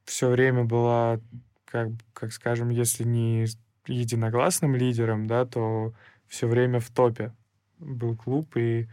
Все 0.05 0.29
время 0.29 0.65
была, 0.65 1.19
как, 1.65 1.89
как 2.13 2.33
скажем, 2.33 2.69
если 2.69 3.05
не 3.05 3.47
единогласным 3.87 4.77
лидером, 4.77 5.27
да, 5.27 5.47
то 5.47 5.95
все 6.29 6.47
время 6.47 6.81
в 6.81 6.91
топе 6.91 7.33
был 7.79 8.17
клуб 8.17 8.57
и 8.57 8.89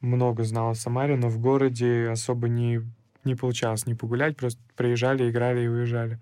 много 0.00 0.44
знал 0.44 0.70
о 0.70 0.74
Самаре, 0.74 1.16
но 1.16 1.28
в 1.28 1.38
городе 1.38 2.08
особо 2.08 2.48
не, 2.48 2.80
не 3.24 3.34
получалось 3.34 3.86
не 3.86 3.94
погулять, 3.94 4.36
просто 4.36 4.60
приезжали, 4.76 5.28
играли 5.28 5.64
и 5.64 5.68
уезжали. 5.68 6.20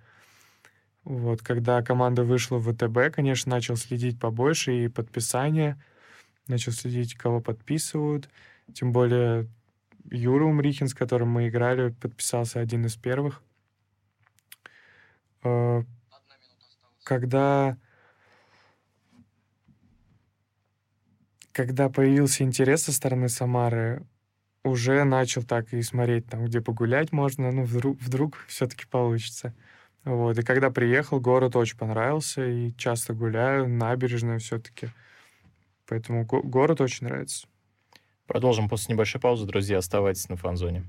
Вот, 1.04 1.42
когда 1.42 1.82
команда 1.82 2.24
вышла 2.24 2.58
в 2.58 2.72
ВТБ, 2.72 3.14
конечно, 3.14 3.50
начал 3.50 3.76
следить 3.76 4.18
побольше 4.18 4.84
и 4.84 4.88
подписания, 4.88 5.82
начал 6.48 6.72
следить, 6.72 7.14
кого 7.14 7.40
подписывают. 7.40 8.30
Тем 8.72 8.92
более 8.92 9.48
Юра 10.11 10.44
Умрихин, 10.44 10.88
с 10.88 10.94
которым 10.94 11.31
мы 11.31 11.48
играли, 11.48 11.90
подписался 11.90 12.61
один 12.61 12.87
из 12.87 12.96
первых. 12.96 13.42
Э, 15.42 15.83
когда 17.05 17.77
когда 21.53 21.88
появился 21.88 22.42
интерес 22.42 22.83
со 22.83 22.92
стороны 22.92 23.29
Самары, 23.29 24.05
уже 24.64 25.05
начал 25.05 25.42
так 25.44 25.72
и 25.72 25.83
смотреть, 25.83 26.27
там, 26.27 26.46
где 26.46 26.61
погулять 26.61 27.12
можно, 27.12 27.53
ну, 27.53 27.62
вдруг, 27.64 28.00
вдруг 28.00 28.44
все-таки 28.48 28.87
получится. 28.87 29.55
Вот, 30.05 30.38
и 30.38 30.42
когда 30.42 30.70
приехал, 30.70 31.20
город 31.20 31.55
очень 31.55 31.79
понравился, 31.79 32.44
и 32.44 32.72
часто 32.77 33.14
гуляю, 33.14 33.68
набережная 33.68 34.38
все-таки. 34.38 34.88
Поэтому 35.87 36.24
го- 36.24 36.42
город 36.42 36.81
очень 36.81 37.07
нравится. 37.07 37.46
Продолжим 38.26 38.70
после 38.70 38.94
небольшой 38.94 39.20
паузы, 39.20 39.44
друзья, 39.44 39.78
оставайтесь 39.78 40.28
на 40.30 40.37
фан-зоне. 40.37 40.82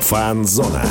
Фан-зона. 0.00 0.84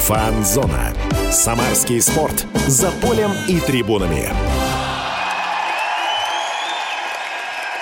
Фан-зона. 0.00 0.94
Самарский 1.32 2.00
спорт. 2.00 2.46
За 2.68 2.92
полем 3.00 3.32
и 3.48 3.58
трибунами. 3.58 4.28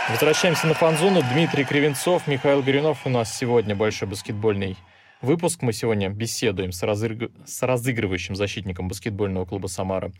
Возвращаемся 0.08 0.66
на 0.66 0.74
фан-зону. 0.74 1.22
Дмитрий 1.34 1.64
Кривенцов, 1.64 2.26
Михаил 2.26 2.62
Горюнов. 2.62 3.04
У 3.04 3.10
нас 3.10 3.36
сегодня 3.36 3.76
большой 3.76 4.08
баскетбольный 4.08 4.78
выпуск. 5.22 5.62
Мы 5.62 5.72
сегодня 5.72 6.08
беседуем 6.08 6.72
с, 6.72 6.82
разыг... 6.82 7.30
с 7.44 7.62
разыгрывающим 7.62 8.36
защитником 8.36 8.88
баскетбольного 8.88 9.44
клуба 9.44 9.66
«Самара» 9.66 10.12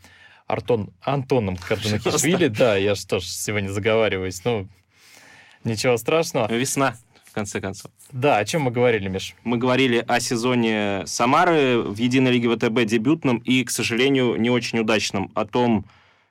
Артон... 0.47 0.91
Антоном 1.01 1.55
Кардунахишвили. 1.55 2.47
Да, 2.47 2.75
я 2.75 2.95
что 2.95 3.19
ж 3.19 3.25
сегодня 3.25 3.69
заговариваюсь. 3.69 4.43
Ну, 4.43 4.67
ничего 5.63 5.97
страшного. 5.97 6.51
Весна, 6.51 6.95
в 7.25 7.33
конце 7.33 7.61
концов. 7.61 7.91
Да, 8.11 8.37
о 8.37 8.45
чем 8.45 8.63
мы 8.63 8.71
говорили, 8.71 9.07
Миш? 9.07 9.35
Мы 9.43 9.57
говорили 9.57 10.03
о 10.05 10.19
сезоне 10.19 11.03
Самары 11.05 11.81
в 11.81 11.97
Единой 11.97 12.31
Лиге 12.31 12.49
ВТБ 12.55 12.85
дебютном 12.85 13.37
и, 13.37 13.63
к 13.63 13.71
сожалению, 13.71 14.35
не 14.35 14.49
очень 14.49 14.79
удачном. 14.79 15.31
О 15.35 15.45
том, 15.45 15.85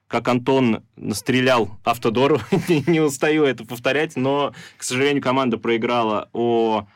как 0.07 0.29
Антон 0.29 0.83
настрелял 0.97 1.71
Автодору. 1.85 2.41
не 2.69 3.01
устаю 3.01 3.45
это 3.45 3.65
повторять, 3.65 4.17
но, 4.17 4.53
к 4.77 4.83
сожалению, 4.83 5.23
команда 5.23 5.57
проиграла. 5.57 6.29
О 6.33 6.87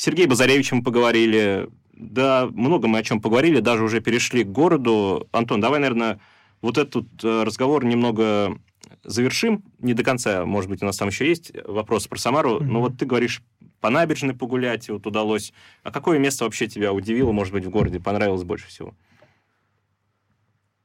Сергее 0.00 0.26
Базаревиче 0.26 0.76
мы 0.76 0.82
поговорили. 0.82 1.68
Да, 1.92 2.46
много 2.46 2.88
мы 2.88 3.00
о 3.00 3.02
чем 3.02 3.20
поговорили, 3.20 3.60
даже 3.60 3.84
уже 3.84 4.00
перешли 4.00 4.44
к 4.44 4.46
городу. 4.46 5.28
Антон, 5.30 5.60
давай, 5.60 5.78
наверное, 5.78 6.18
вот 6.62 6.78
этот 6.78 7.04
э, 7.22 7.42
разговор 7.42 7.84
немного 7.84 8.58
завершим. 9.04 9.62
Не 9.78 9.92
до 9.92 10.02
конца, 10.02 10.46
может 10.46 10.70
быть, 10.70 10.82
у 10.82 10.86
нас 10.86 10.96
там 10.96 11.08
еще 11.08 11.28
есть 11.28 11.52
вопросы 11.66 12.08
про 12.08 12.16
Самару. 12.16 12.60
Mm-hmm. 12.60 12.64
Но 12.64 12.80
вот 12.80 12.96
ты 12.96 13.04
говоришь, 13.04 13.42
по 13.82 13.90
набережной 13.90 14.34
погулять 14.34 14.88
вот 14.88 15.06
удалось. 15.06 15.52
А 15.82 15.90
какое 15.90 16.18
место 16.18 16.44
вообще 16.44 16.66
тебя 16.66 16.94
удивило, 16.94 17.32
может 17.32 17.52
быть, 17.52 17.66
в 17.66 17.70
городе, 17.70 18.00
понравилось 18.00 18.44
больше 18.44 18.68
всего? 18.68 18.94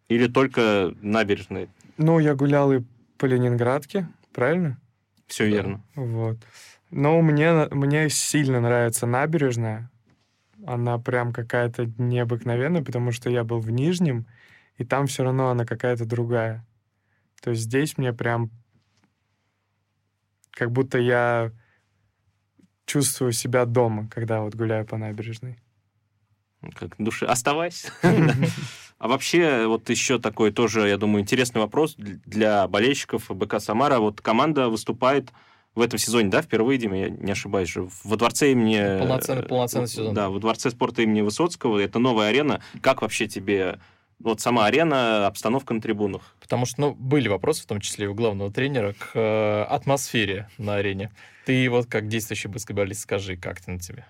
Или 0.09 0.27
только 0.27 0.93
набережной? 1.01 1.69
Ну, 1.95 2.19
я 2.19 2.35
гулял 2.35 2.73
и 2.73 2.81
по 3.17 3.27
Ленинградке, 3.27 4.09
правильно? 4.33 4.77
Все 5.25 5.47
верно. 5.47 5.81
Вот. 5.95 6.37
Но 6.91 7.21
мне, 7.21 7.67
мне 7.71 8.09
сильно 8.09 8.59
нравится 8.61 9.05
набережная. 9.05 9.91
Она 10.65 10.97
прям 10.97 11.33
какая-то 11.33 11.85
необыкновенная, 11.97 12.83
потому 12.83 13.11
что 13.11 13.29
я 13.29 13.43
был 13.43 13.59
в 13.59 13.69
Нижнем, 13.69 14.25
и 14.77 14.83
там 14.83 15.07
все 15.07 15.23
равно 15.23 15.49
она 15.49 15.65
какая-то 15.65 16.05
другая. 16.05 16.65
То 17.41 17.51
есть 17.51 17.63
здесь 17.63 17.97
мне 17.97 18.13
прям 18.13 18.49
как 20.51 20.71
будто 20.71 20.97
я 20.97 21.51
чувствую 22.85 23.33
себя 23.33 23.65
дома, 23.65 24.07
когда 24.09 24.41
вот 24.41 24.55
гуляю 24.55 24.85
по 24.85 24.97
набережной. 24.97 25.59
Как 26.73 26.95
души. 26.97 27.25
Оставайся. 27.25 27.91
А 28.97 29.09
вообще, 29.09 29.67
вот 29.67 29.89
еще 29.89 30.19
такой 30.19 30.51
тоже, 30.51 30.87
я 30.87 30.97
думаю, 30.97 31.21
интересный 31.21 31.59
вопрос 31.59 31.95
для 31.97 32.67
болельщиков 32.67 33.29
БК 33.29 33.59
Самара. 33.59 33.99
Вот 33.99 34.21
команда 34.21 34.69
выступает 34.69 35.31
в 35.75 35.81
этом 35.81 35.99
сезоне, 35.99 36.29
да, 36.29 36.41
впервые, 36.41 36.79
Дима, 36.79 36.97
я 36.97 37.09
не 37.09 37.33
ошибаюсь 37.33 37.69
же, 37.69 37.89
во 38.05 38.15
дворце 38.15 38.53
имени... 38.53 38.99
Полноценный, 38.99 39.43
полноценный 39.43 39.87
сезон. 39.87 40.13
Да, 40.13 40.29
во 40.29 40.39
дворце 40.39 40.71
спорта 40.71 41.01
имени 41.01 41.19
Высоцкого. 41.21 41.79
Это 41.79 41.99
новая 41.99 42.29
арена. 42.29 42.61
Как 42.81 43.01
вообще 43.01 43.27
тебе 43.27 43.79
вот 44.19 44.39
сама 44.39 44.65
арена, 44.67 45.27
обстановка 45.27 45.73
на 45.73 45.81
трибунах? 45.81 46.33
Потому 46.39 46.65
что, 46.65 46.79
ну, 46.79 46.95
были 46.95 47.27
вопросы, 47.27 47.63
в 47.63 47.65
том 47.65 47.81
числе 47.81 48.05
и 48.05 48.07
у 48.07 48.13
главного 48.13 48.51
тренера, 48.53 48.93
к 48.93 49.11
э, 49.15 49.63
атмосфере 49.63 50.47
на 50.57 50.75
арене. 50.75 51.11
Ты 51.45 51.69
вот 51.69 51.87
как 51.87 52.07
действующий 52.07 52.47
баскетболист 52.47 53.01
скажи, 53.01 53.35
как 53.35 53.59
ты 53.59 53.71
на 53.71 53.79
тебе? 53.79 54.05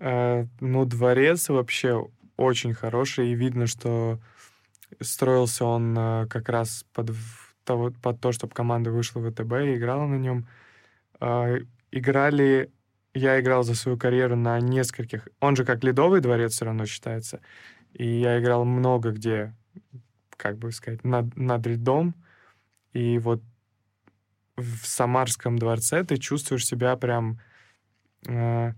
Э, 0.00 0.46
ну, 0.58 0.84
дворец 0.84 1.48
вообще 1.48 2.08
очень 2.36 2.74
хороший, 2.74 3.28
и 3.28 3.34
видно, 3.36 3.68
что 3.68 4.18
строился 5.00 5.64
он 5.64 5.96
э, 5.96 6.26
как 6.28 6.48
раз 6.48 6.84
под, 6.92 7.12
того, 7.62 7.92
под 8.02 8.20
то, 8.20 8.32
чтобы 8.32 8.52
команда 8.52 8.90
вышла 8.90 9.20
в 9.20 9.30
ВТБ 9.30 9.52
и 9.52 9.76
играла 9.76 10.06
на 10.08 10.16
нем. 10.16 10.40
Э, 10.40 10.61
играли... 11.90 12.70
Я 13.14 13.38
играл 13.40 13.62
за 13.62 13.74
свою 13.74 13.98
карьеру 13.98 14.36
на 14.36 14.58
нескольких... 14.60 15.28
Он 15.40 15.54
же 15.54 15.64
как 15.64 15.84
ледовый 15.84 16.20
дворец 16.20 16.52
все 16.52 16.64
равно 16.64 16.86
считается. 16.86 17.40
И 17.92 18.06
я 18.06 18.40
играл 18.40 18.64
много 18.64 19.10
где, 19.10 19.54
как 20.36 20.56
бы 20.56 20.72
сказать, 20.72 21.04
над, 21.04 21.36
над 21.36 21.66
льдом. 21.66 22.14
И 22.94 23.18
вот 23.18 23.42
в 24.56 24.86
Самарском 24.86 25.58
дворце 25.58 26.04
ты 26.04 26.16
чувствуешь 26.16 26.66
себя 26.66 26.96
прям... 26.96 27.38
Э, 28.26 28.72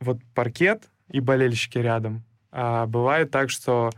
вот 0.00 0.18
паркет 0.34 0.90
и 1.08 1.20
болельщики 1.20 1.78
рядом. 1.78 2.24
А 2.52 2.86
бывает 2.86 3.30
так, 3.30 3.50
что 3.50 3.90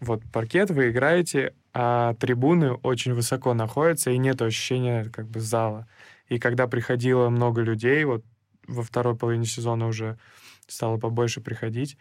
вот 0.00 0.22
паркет 0.32 0.70
вы 0.70 0.90
играете, 0.90 1.54
а 1.72 2.14
трибуны 2.14 2.72
очень 2.72 3.14
высоко 3.14 3.54
находятся, 3.54 4.10
и 4.10 4.18
нет 4.18 4.40
ощущения 4.42 5.04
как 5.04 5.26
бы 5.26 5.40
зала. 5.40 5.88
И 6.28 6.38
когда 6.38 6.66
приходило 6.66 7.28
много 7.28 7.60
людей, 7.62 8.04
вот 8.04 8.24
во 8.66 8.82
второй 8.82 9.16
половине 9.16 9.44
сезона 9.44 9.86
уже 9.86 10.18
стало 10.66 10.98
побольше 10.98 11.40
приходить, 11.40 11.96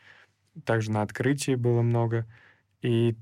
также 0.66 0.92
на 0.92 1.02
открытии 1.02 1.56
было 1.56 1.82
много, 1.82 2.26
и 2.82 3.16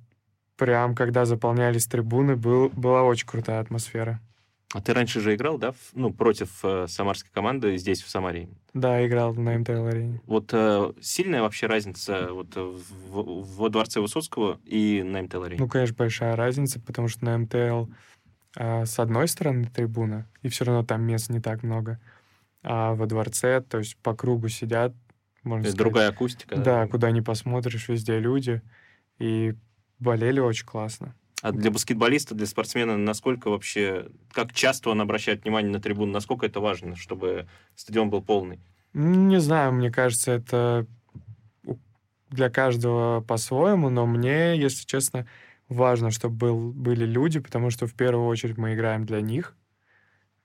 прям 0.57 0.95
когда 0.95 1.25
заполнялись 1.25 1.87
трибуны, 1.87 2.35
был, 2.35 2.69
была 2.69 3.03
очень 3.03 3.27
крутая 3.27 3.61
атмосфера. 3.61 4.21
А 4.73 4.81
ты 4.81 4.93
раньше 4.93 5.19
же 5.19 5.35
играл, 5.35 5.57
да, 5.57 5.73
ну, 5.93 6.13
против 6.13 6.63
э, 6.63 6.85
самарской 6.87 7.29
команды 7.33 7.75
здесь, 7.75 8.01
в 8.01 8.09
Самаре? 8.09 8.47
Да, 8.73 9.05
играл 9.05 9.33
на 9.33 9.57
МТЛ-арене. 9.57 10.21
Вот 10.25 10.51
э, 10.53 10.93
сильная 11.01 11.41
вообще 11.41 11.67
разница 11.67 12.29
вот 12.31 12.55
в, 12.55 13.55
во 13.57 13.69
Дворце 13.69 13.99
Высоцкого 13.99 14.61
и 14.63 15.03
на 15.03 15.23
МТЛ-арене? 15.23 15.59
Ну, 15.59 15.67
конечно, 15.67 15.95
большая 15.97 16.37
разница, 16.37 16.79
потому 16.79 17.09
что 17.09 17.25
на 17.25 17.37
МТЛ 17.37 17.91
э, 18.55 18.85
с 18.85 18.99
одной 18.99 19.27
стороны 19.27 19.65
трибуна, 19.65 20.27
и 20.41 20.49
все 20.49 20.65
равно 20.65 20.83
там 20.83 21.03
мест 21.03 21.29
не 21.29 21.39
так 21.39 21.63
много, 21.63 21.99
а 22.63 22.93
во 22.93 23.05
Дворце, 23.05 23.61
то 23.61 23.79
есть 23.79 23.97
по 23.97 24.13
кругу 24.15 24.49
сидят, 24.49 24.93
можно 25.43 25.63
Это 25.63 25.71
сказать. 25.71 25.77
другая 25.77 26.09
акустика. 26.09 26.55
Да, 26.55 26.87
куда 26.87 27.11
ни 27.11 27.21
посмотришь, 27.21 27.89
везде 27.89 28.19
люди, 28.19 28.61
и 29.19 29.55
болели 29.99 30.39
очень 30.39 30.65
классно. 30.65 31.15
А 31.41 31.51
для 31.51 31.71
баскетболиста, 31.71 32.35
для 32.35 32.45
спортсмена, 32.45 32.97
насколько 32.97 33.49
вообще, 33.49 34.09
как 34.31 34.53
часто 34.53 34.91
он 34.91 35.01
обращает 35.01 35.43
внимание 35.43 35.71
на 35.71 35.81
трибуну, 35.81 36.11
насколько 36.11 36.45
это 36.45 36.59
важно, 36.59 36.95
чтобы 36.95 37.47
стадион 37.75 38.11
был 38.11 38.21
полный? 38.21 38.59
Не 38.93 39.39
знаю, 39.39 39.73
мне 39.73 39.89
кажется, 39.89 40.33
это 40.33 40.85
для 42.29 42.49
каждого 42.49 43.21
по-своему, 43.21 43.89
но 43.89 44.05
мне, 44.05 44.55
если 44.57 44.85
честно, 44.85 45.27
важно, 45.71 46.11
чтобы 46.11 46.35
был, 46.35 46.71
были 46.73 47.05
люди, 47.05 47.39
потому 47.39 47.69
что 47.69 47.87
в 47.87 47.93
первую 47.93 48.27
очередь 48.27 48.57
мы 48.57 48.73
играем 48.73 49.05
для 49.05 49.21
них. 49.21 49.55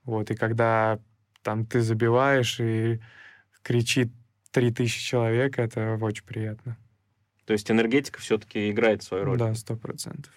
Вот, 0.05 0.31
и 0.31 0.37
когда 0.37 1.01
там 1.43 1.67
ты 1.67 1.81
забиваешь 1.81 2.61
и 2.61 3.01
кричит 3.63 4.13
3000 4.53 5.01
человек, 5.05 5.59
это 5.59 5.99
очень 6.01 6.25
приятно. 6.25 6.79
То 7.45 7.53
есть 7.53 7.71
энергетика 7.71 8.21
все-таки 8.21 8.71
играет 8.71 9.03
свою 9.03 9.25
роль. 9.25 9.39
Да, 9.39 9.55
сто 9.55 9.77
процентов. 9.77 10.33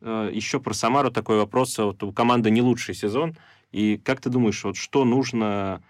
Э, 0.00 0.30
Еще 0.32 0.58
про 0.58 0.72
Самару 0.72 1.10
такой 1.10 1.36
вопрос. 1.36 1.76
Вот 1.78 2.02
у 2.02 2.12
команды 2.12 2.50
не 2.50 2.62
лучший 2.62 2.94
сезон. 2.94 3.36
И 3.72 3.98
как 3.98 4.20
ты 4.20 4.30
думаешь, 4.30 4.62
вот 4.64 4.76
что 4.76 5.04
нужно 5.04 5.82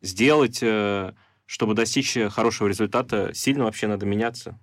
сделать, 0.00 0.60
э, 0.62 1.12
чтобы 1.46 1.74
достичь 1.74 2.16
хорошего 2.30 2.68
результата? 2.68 3.32
Сильно 3.34 3.64
вообще 3.64 3.86
надо 3.88 4.06
меняться? 4.06 4.58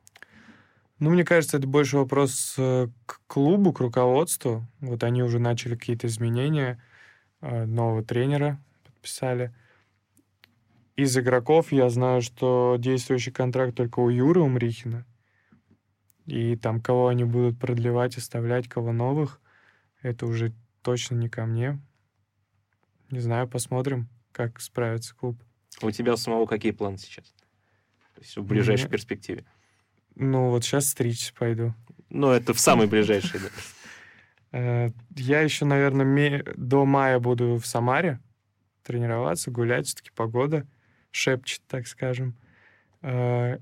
Ну, 0.99 1.10
мне 1.10 1.25
кажется, 1.25 1.58
это 1.58 1.67
больше 1.67 1.97
вопрос 1.97 2.55
э, 2.58 2.88
к 3.05 3.21
клубу, 3.27 3.73
к 3.73 3.81
руководству. 3.81 4.65
Вот 4.79 5.03
они 5.03 5.23
уже 5.23 5.39
начали 5.39 5.75
какие-то 5.75 6.08
изменения, 6.08 6.81
э, 7.41 7.65
нового 7.65 8.03
тренера 8.03 8.63
подписали. 8.86 9.53
Из 10.95 11.17
игроков 11.17 11.73
я 11.73 11.89
знаю, 11.89 12.21
что 12.21 12.77
действующий 12.79 13.31
контракт 13.31 13.75
только 13.75 13.99
у 13.99 14.10
Юры 14.10 14.39
Умрихина. 14.39 15.05
И 16.25 16.55
там 16.55 16.81
кого 16.81 17.10
они 17.10 17.25
будут 17.25 17.60
продлевать, 17.60 18.17
оставлять, 18.17 18.69
кого 18.69 18.93
новых, 18.93 19.41
это 20.01 20.25
уже 20.25 20.53
точно 20.81 21.15
не 21.15 21.27
ко 21.29 21.45
мне. 21.45 21.79
Не 23.12 23.19
знаю, 23.19 23.47
посмотрим, 23.49 24.08
как 24.31 24.62
справится 24.62 25.13
клуб. 25.13 25.38
У 25.81 25.91
тебя 25.91 26.15
самого 26.15 26.45
какие 26.45 26.71
планы 26.71 26.97
сейчас? 26.97 27.25
То 28.15 28.21
есть 28.21 28.38
в 28.38 28.43
ближайшей 28.43 28.86
меня- 28.86 28.91
перспективе? 28.91 29.45
Ну, 30.15 30.49
вот 30.49 30.63
сейчас 30.63 30.89
стричь 30.89 31.34
пойду. 31.34 31.73
Ну, 32.10 32.30
это 32.32 32.54
в 32.54 32.60
самой 32.60 32.88
ближайшей. 32.88 33.39
да. 33.41 33.47
Э, 34.51 34.91
Я 35.15 35.41
еще, 35.41 35.65
наверное, 35.65 36.43
до 36.56 36.86
мая 36.86 37.19
буду 37.19 37.56
в 37.56 37.65
Самаре 37.65 38.19
тренироваться, 38.84 39.51
гулять. 39.51 39.88
Все-таки 39.88 40.12
погода 40.15 40.65
шепчет, 41.12 41.62
так 41.67 41.88
скажем. 41.88 42.36
Э, 43.01 43.58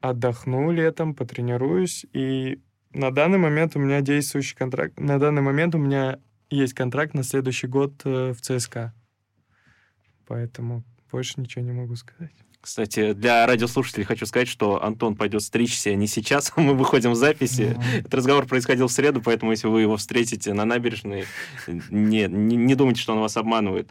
Отдохну 0.00 0.70
летом, 0.70 1.14
потренируюсь. 1.14 2.06
И 2.12 2.60
на 2.92 3.10
данный 3.10 3.38
момент 3.38 3.76
у 3.76 3.80
меня 3.80 4.00
действующий 4.00 4.56
контракт. 4.56 4.98
На 4.98 5.18
данный 5.18 5.42
момент 5.42 5.74
у 5.74 5.78
меня 5.78 6.18
есть 6.48 6.74
контракт 6.74 7.14
на 7.14 7.22
следующий 7.22 7.66
год 7.66 7.92
э, 8.04 8.32
в 8.32 8.40
ЦСКА. 8.40 8.94
Поэтому 10.26 10.84
больше 11.10 11.40
ничего 11.40 11.64
не 11.64 11.72
могу 11.72 11.96
сказать. 11.96 12.32
Кстати, 12.60 13.14
для 13.14 13.46
радиослушателей 13.46 14.04
хочу 14.04 14.26
сказать, 14.26 14.48
что 14.48 14.82
Антон 14.82 15.16
пойдет 15.16 15.42
стричься 15.42 15.94
не 15.94 16.06
сейчас, 16.06 16.52
мы 16.56 16.74
выходим 16.74 17.12
в 17.12 17.16
записи. 17.16 17.78
Этот 17.98 18.14
разговор 18.14 18.46
происходил 18.46 18.88
в 18.88 18.92
среду, 18.92 19.22
поэтому 19.22 19.52
если 19.52 19.66
вы 19.66 19.80
его 19.80 19.96
встретите 19.96 20.52
на 20.52 20.64
набережной, 20.64 21.24
не, 21.66 22.26
не, 22.28 22.56
не 22.56 22.74
думайте, 22.74 23.00
что 23.00 23.14
он 23.14 23.20
вас 23.20 23.36
обманывает. 23.36 23.88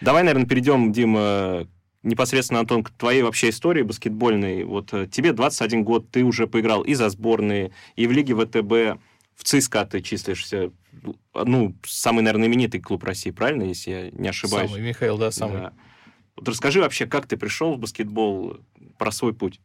Давай, 0.00 0.22
наверное, 0.22 0.46
перейдем, 0.46 0.92
Дима, 0.92 1.66
непосредственно, 2.02 2.60
Антон, 2.60 2.82
к 2.82 2.90
твоей 2.90 3.22
вообще 3.22 3.50
истории 3.50 3.82
баскетбольной. 3.82 4.64
Вот 4.64 4.92
э, 4.94 5.06
тебе 5.06 5.32
21 5.32 5.84
год, 5.84 6.10
ты 6.10 6.24
уже 6.24 6.46
поиграл 6.46 6.82
и 6.82 6.94
за 6.94 7.08
сборные, 7.10 7.72
и 7.96 8.06
в 8.06 8.12
Лиге 8.12 8.34
ВТБ, 8.34 9.00
в 9.36 9.44
ЦСКА 9.44 9.84
ты 9.84 10.00
числишься, 10.00 10.72
ну, 11.34 11.76
самый, 11.86 12.22
наверное, 12.22 12.48
именитый 12.48 12.80
клуб 12.80 13.04
России, 13.04 13.30
правильно, 13.30 13.62
если 13.62 13.90
я 13.90 14.10
не 14.10 14.28
ошибаюсь? 14.28 14.70
Самый, 14.70 14.82
Михаил, 14.82 15.18
да, 15.18 15.30
самый. 15.30 15.60
Да. 15.60 15.72
Вот 16.38 16.48
расскажи 16.48 16.80
вообще, 16.80 17.06
как 17.06 17.26
ты 17.26 17.36
пришел 17.36 17.74
в 17.74 17.80
баскетбол, 17.80 18.58
про 18.96 19.10
свой 19.10 19.34
путь. 19.34 19.60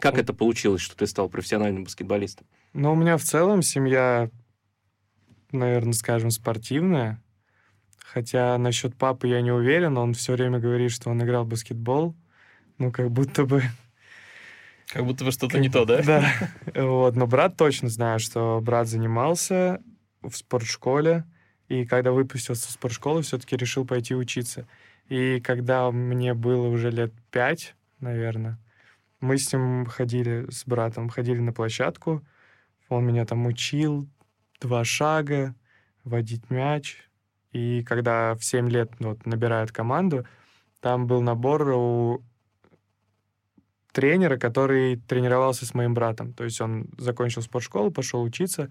Как 0.00 0.18
это 0.18 0.34
получилось, 0.34 0.82
что 0.82 0.96
ты 0.96 1.06
стал 1.06 1.28
профессиональным 1.28 1.84
баскетболистом? 1.84 2.48
Но 2.72 2.92
у 2.92 2.96
меня 2.96 3.16
в 3.16 3.22
целом 3.22 3.62
семья, 3.62 4.28
наверное, 5.52 5.92
скажем, 5.92 6.32
спортивная. 6.32 7.22
Хотя 7.96 8.58
насчет 8.58 8.96
папы 8.96 9.28
я 9.28 9.40
не 9.40 9.52
уверен, 9.52 9.96
он 9.98 10.14
все 10.14 10.32
время 10.32 10.58
говорит, 10.58 10.90
что 10.90 11.10
он 11.10 11.22
играл 11.22 11.44
в 11.44 11.48
баскетбол. 11.48 12.16
Ну, 12.78 12.90
как 12.90 13.10
будто 13.10 13.44
бы... 13.44 13.62
Как 14.88 15.04
будто 15.04 15.24
бы 15.24 15.32
что-то 15.32 15.58
не 15.58 15.68
то, 15.68 15.84
да? 15.84 16.02
Да. 16.02 16.32
Вот. 16.74 17.14
Но 17.14 17.26
брат 17.26 17.56
точно 17.56 17.88
знает, 17.88 18.20
что 18.20 18.60
брат 18.62 18.88
занимался 18.88 19.80
в 20.22 20.36
спортшколе. 20.36 21.24
И 21.68 21.84
когда 21.84 22.12
выпустился 22.12 22.68
из 22.68 22.74
спортшколы, 22.74 23.22
все-таки 23.22 23.56
решил 23.56 23.84
пойти 23.84 24.14
учиться. 24.14 24.66
И 25.08 25.40
когда 25.40 25.90
мне 25.90 26.34
было 26.34 26.68
уже 26.68 26.90
лет 26.90 27.12
пять, 27.30 27.76
наверное, 28.00 28.58
мы 29.20 29.38
с 29.38 29.52
ним 29.52 29.86
ходили, 29.86 30.46
с 30.50 30.66
братом, 30.66 31.08
ходили 31.08 31.38
на 31.38 31.52
площадку. 31.52 32.24
Он 32.88 33.06
меня 33.06 33.24
там 33.24 33.46
учил 33.46 34.08
два 34.60 34.84
шага, 34.84 35.54
водить 36.04 36.50
мяч. 36.50 37.08
И 37.52 37.82
когда 37.84 38.34
в 38.34 38.44
7 38.44 38.68
лет 38.68 38.92
вот, 38.98 39.24
набирают 39.24 39.72
команду, 39.72 40.26
там 40.80 41.06
был 41.06 41.22
набор 41.22 41.68
у 41.70 42.22
тренера, 43.92 44.36
который 44.36 44.96
тренировался 44.96 45.64
с 45.64 45.72
моим 45.72 45.94
братом. 45.94 46.34
То 46.34 46.44
есть 46.44 46.60
он 46.60 46.88
закончил 46.98 47.40
спортшколу, 47.40 47.90
пошел 47.90 48.22
учиться 48.22 48.70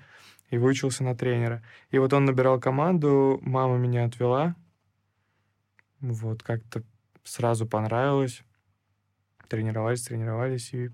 и 0.52 0.58
выучился 0.58 1.04
на 1.04 1.16
тренера. 1.16 1.64
И 1.90 1.98
вот 1.98 2.14
он 2.14 2.26
набирал 2.26 2.60
команду, 2.60 3.40
мама 3.42 3.78
меня 3.78 4.06
отвела. 4.06 4.56
Вот, 6.14 6.44
как-то 6.44 6.84
сразу 7.24 7.66
понравилось. 7.66 8.42
Тренировались, 9.48 10.04
тренировались. 10.04 10.74
И... 10.74 10.90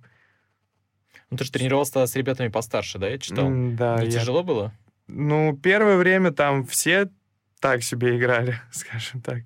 Ну, 1.30 1.38
ты 1.38 1.44
же 1.44 1.52
тренировался 1.52 2.06
с 2.06 2.16
ребятами 2.16 2.48
постарше, 2.50 2.98
да, 3.00 3.08
я 3.10 3.18
читал? 3.18 3.48
М, 3.48 3.76
Да, 3.76 4.00
Не 4.00 4.06
я- 4.06 4.12
тяжело 4.20 4.44
было? 4.44 4.74
Ну, 5.08 5.58
первое 5.58 5.98
время 5.98 6.32
там 6.32 6.66
все 6.66 7.10
так 7.60 7.84
себе 7.84 8.18
играли, 8.18 8.56
скажем 8.72 9.22
так. 9.22 9.44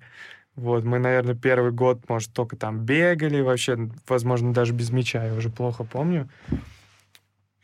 Вот, 0.54 0.84
мы, 0.84 0.98
наверное, 0.98 1.34
первый 1.34 1.72
год, 1.72 2.08
может, 2.08 2.32
только 2.32 2.56
там 2.56 2.84
бегали, 2.84 3.40
вообще, 3.40 3.76
возможно, 4.08 4.52
даже 4.54 4.72
без 4.72 4.90
мяча, 4.90 5.24
я 5.26 5.34
уже 5.34 5.50
плохо 5.50 5.84
помню. 5.84 6.28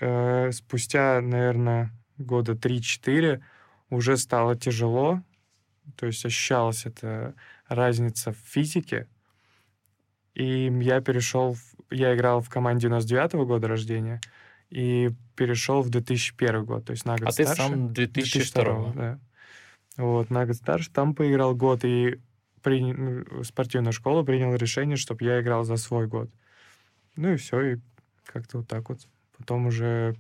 Э, 0.01 0.51
Спустя, 0.53 1.21
наверное, 1.21 1.91
года 2.19 2.53
3-4 2.55 3.41
уже 3.91 4.17
стало 4.17 4.57
тяжело, 4.57 5.23
то 5.97 6.07
есть 6.07 6.25
ощущалась 6.25 6.85
эта 6.87 7.35
разница 7.69 8.33
в 8.33 8.37
физике, 8.37 9.09
и 10.35 10.73
я 10.81 11.01
перешел, 11.01 11.55
в- 11.55 11.75
я 11.91 12.15
играл 12.15 12.41
в 12.41 12.49
команде 12.49 12.89
99 12.89 13.45
года 13.45 13.69
рождения, 13.69 14.21
и 14.71 15.11
перешел 15.37 15.83
в 15.83 15.91
2001 15.91 16.65
год, 16.65 16.87
то 16.87 16.93
есть 16.93 17.05
на 17.05 17.17
год 17.17 17.29
А 17.29 17.33
ты 17.33 17.45
старше. 17.45 17.63
сам 17.63 17.93
2002 17.93 18.93
да. 18.95 19.19
Вот, 19.99 20.31
на 20.31 20.47
год 20.47 20.57
старше, 20.57 20.91
там 20.91 21.15
поиграл 21.15 21.55
год, 21.55 21.85
и 21.85 22.19
при... 22.63 22.81
ну, 22.81 23.45
спортивная 23.45 23.93
школа 23.93 24.23
приняла 24.23 24.57
решение, 24.57 24.97
чтобы 24.97 25.25
я 25.25 25.41
играл 25.41 25.65
за 25.65 25.77
свой 25.77 26.07
год. 26.07 26.31
Ну 27.17 27.33
и 27.33 27.37
все, 27.37 27.61
и 27.61 27.77
как-то 28.25 28.59
вот 28.59 28.69
так 28.69 28.89
вот. 28.89 29.07
Потом 29.37 29.67
уже 29.67 30.17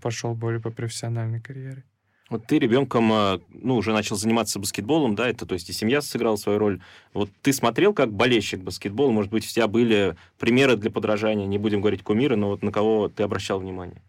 пошел 0.00 0.34
более 0.34 0.60
по 0.60 0.70
профессиональной 0.70 1.40
карьере. 1.40 1.84
Вот 2.30 2.46
ты 2.46 2.58
ребенком, 2.58 3.10
э, 3.12 3.40
ну, 3.48 3.76
уже 3.76 3.92
начал 3.92 4.16
заниматься 4.16 4.58
баскетболом, 4.58 5.14
да, 5.14 5.28
это, 5.28 5.46
то 5.46 5.54
есть 5.54 5.70
и 5.70 5.72
семья 5.72 6.02
сыграла 6.02 6.36
свою 6.36 6.58
роль. 6.58 6.82
Вот 7.14 7.30
ты 7.40 7.54
смотрел 7.54 7.94
как 7.94 8.12
болельщик 8.12 8.60
баскетбола, 8.60 9.10
может 9.10 9.30
быть, 9.30 9.44
у 9.44 9.48
тебя 9.48 9.66
были 9.66 10.14
примеры 10.38 10.76
для 10.76 10.90
подражания, 10.90 11.46
не 11.46 11.56
будем 11.56 11.80
говорить 11.80 12.02
кумиры, 12.02 12.36
но 12.36 12.48
вот 12.48 12.62
на 12.62 12.70
кого 12.70 13.08
ты 13.08 13.22
обращал 13.22 13.60
внимание? 13.60 14.02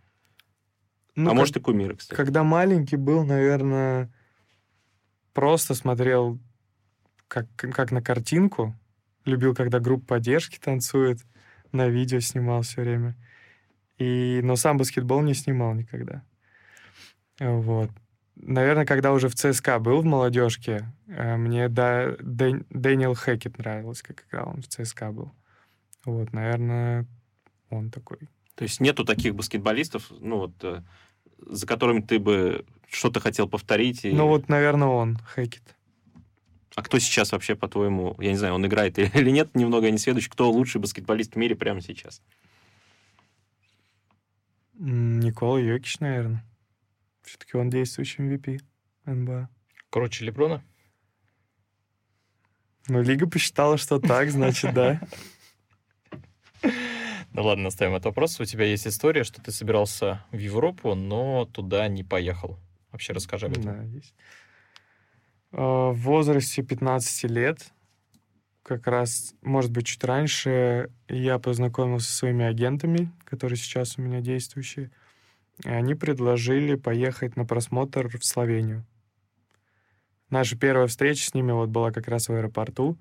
Ну, 1.15 1.27
а 1.27 1.29
как- 1.29 1.37
может 1.37 1.57
и 1.57 1.59
кумиры, 1.61 1.95
кстати. 1.95 2.17
Когда 2.17 2.43
маленький 2.43 2.97
был, 2.97 3.23
наверное, 3.23 4.11
просто 5.33 5.73
смотрел 5.73 6.39
как, 7.29 7.47
как 7.55 7.91
на 7.91 8.01
картинку. 8.01 8.75
Любил, 9.25 9.53
когда 9.55 9.79
группа 9.79 10.15
поддержки 10.15 10.59
танцует. 10.59 11.19
На 11.71 11.87
видео 11.87 12.19
снимал 12.19 12.63
все 12.63 12.81
время. 12.81 13.15
И, 13.97 14.39
но 14.43 14.55
сам 14.55 14.77
баскетбол 14.77 15.21
не 15.21 15.33
снимал 15.33 15.73
никогда. 15.73 16.23
Вот. 17.39 17.91
Наверное, 18.41 18.85
когда 18.85 19.13
уже 19.13 19.29
в 19.29 19.35
ЦСКА 19.35 19.79
был 19.79 20.01
в 20.01 20.05
молодежке, 20.05 20.91
э, 21.07 21.37
мне 21.37 21.69
да, 21.69 22.15
Дэн, 22.19 22.65
Дэниел 22.69 23.13
Хэкет 23.13 23.57
нравилось, 23.57 24.01
как 24.01 24.25
играл 24.27 24.53
он 24.55 24.61
в 24.61 24.67
ЦСКА 24.67 25.11
был. 25.11 25.31
Вот, 26.05 26.33
наверное, 26.33 27.05
он 27.69 27.91
такой. 27.91 28.17
То 28.55 28.63
есть 28.63 28.79
нету 28.79 29.05
таких 29.05 29.35
баскетболистов, 29.35 30.11
ну 30.19 30.37
вот, 30.37 30.53
э, 30.63 30.81
за 31.37 31.67
которыми 31.67 32.01
ты 32.01 32.19
бы 32.19 32.65
что-то 32.89 33.19
хотел 33.19 33.47
повторить? 33.47 34.05
И... 34.05 34.11
Ну 34.11 34.27
вот, 34.27 34.49
наверное, 34.49 34.87
он, 34.87 35.17
Хэкет. 35.17 35.75
А 36.75 36.81
кто 36.81 36.99
сейчас 36.99 37.31
вообще, 37.31 37.55
по-твоему, 37.55 38.15
я 38.19 38.31
не 38.31 38.37
знаю, 38.37 38.55
он 38.55 38.65
играет 38.65 38.97
или 39.15 39.29
нет, 39.29 39.55
немного 39.55 39.89
не 39.91 39.97
следующий, 39.97 40.29
кто 40.29 40.49
лучший 40.51 40.81
баскетболист 40.81 41.33
в 41.33 41.37
мире 41.37 41.55
прямо 41.55 41.81
сейчас? 41.81 42.21
Никола 44.77 45.59
Йокич, 45.59 45.99
наверное. 45.99 46.43
Все-таки 47.23 47.57
он 47.57 47.69
действующий 47.69 48.23
MVP 48.23 48.61
НБА. 49.05 49.49
Круче 49.89 50.25
Леброна? 50.25 50.63
Ну, 52.87 53.01
Лига 53.01 53.29
посчитала, 53.29 53.77
что 53.77 53.99
так, 53.99 54.29
значит, 54.31 54.73
да. 54.73 55.01
Ну 57.31 57.43
ладно, 57.43 57.67
оставим 57.67 57.93
этот 57.93 58.05
вопрос. 58.05 58.39
У 58.39 58.45
тебя 58.45 58.65
есть 58.65 58.87
история, 58.87 59.23
что 59.23 59.39
ты 59.41 59.51
собирался 59.51 60.25
в 60.31 60.37
Европу, 60.37 60.95
но 60.95 61.45
туда 61.45 61.87
не 61.87 62.03
поехал. 62.03 62.59
Вообще 62.91 63.13
расскажи 63.13 63.45
об 63.45 63.51
этом. 63.53 63.63
Да, 63.63 63.83
есть. 63.83 64.15
А, 65.51 65.91
в 65.91 65.97
возрасте 65.99 66.63
15 66.63 67.23
лет, 67.29 67.71
как 68.63 68.87
раз, 68.87 69.35
может 69.41 69.71
быть, 69.71 69.87
чуть 69.87 70.03
раньше, 70.03 70.89
я 71.07 71.39
познакомился 71.39 72.07
со 72.07 72.17
своими 72.17 72.45
агентами, 72.45 73.11
которые 73.25 73.57
сейчас 73.57 73.97
у 73.97 74.01
меня 74.01 74.21
действующие. 74.21 74.91
Они 75.65 75.95
предложили 75.95 76.75
поехать 76.75 77.35
на 77.35 77.45
просмотр 77.45 78.07
в 78.17 78.23
Словению. 78.23 78.85
Наша 80.29 80.57
первая 80.57 80.87
встреча 80.87 81.23
с 81.23 81.33
ними 81.33 81.51
вот 81.51 81.69
была 81.69 81.91
как 81.91 82.07
раз 82.07 82.29
в 82.29 82.33
аэропорту. 82.33 82.97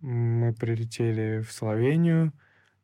Мы 0.00 0.52
прилетели 0.52 1.40
в 1.40 1.52
Словению 1.52 2.32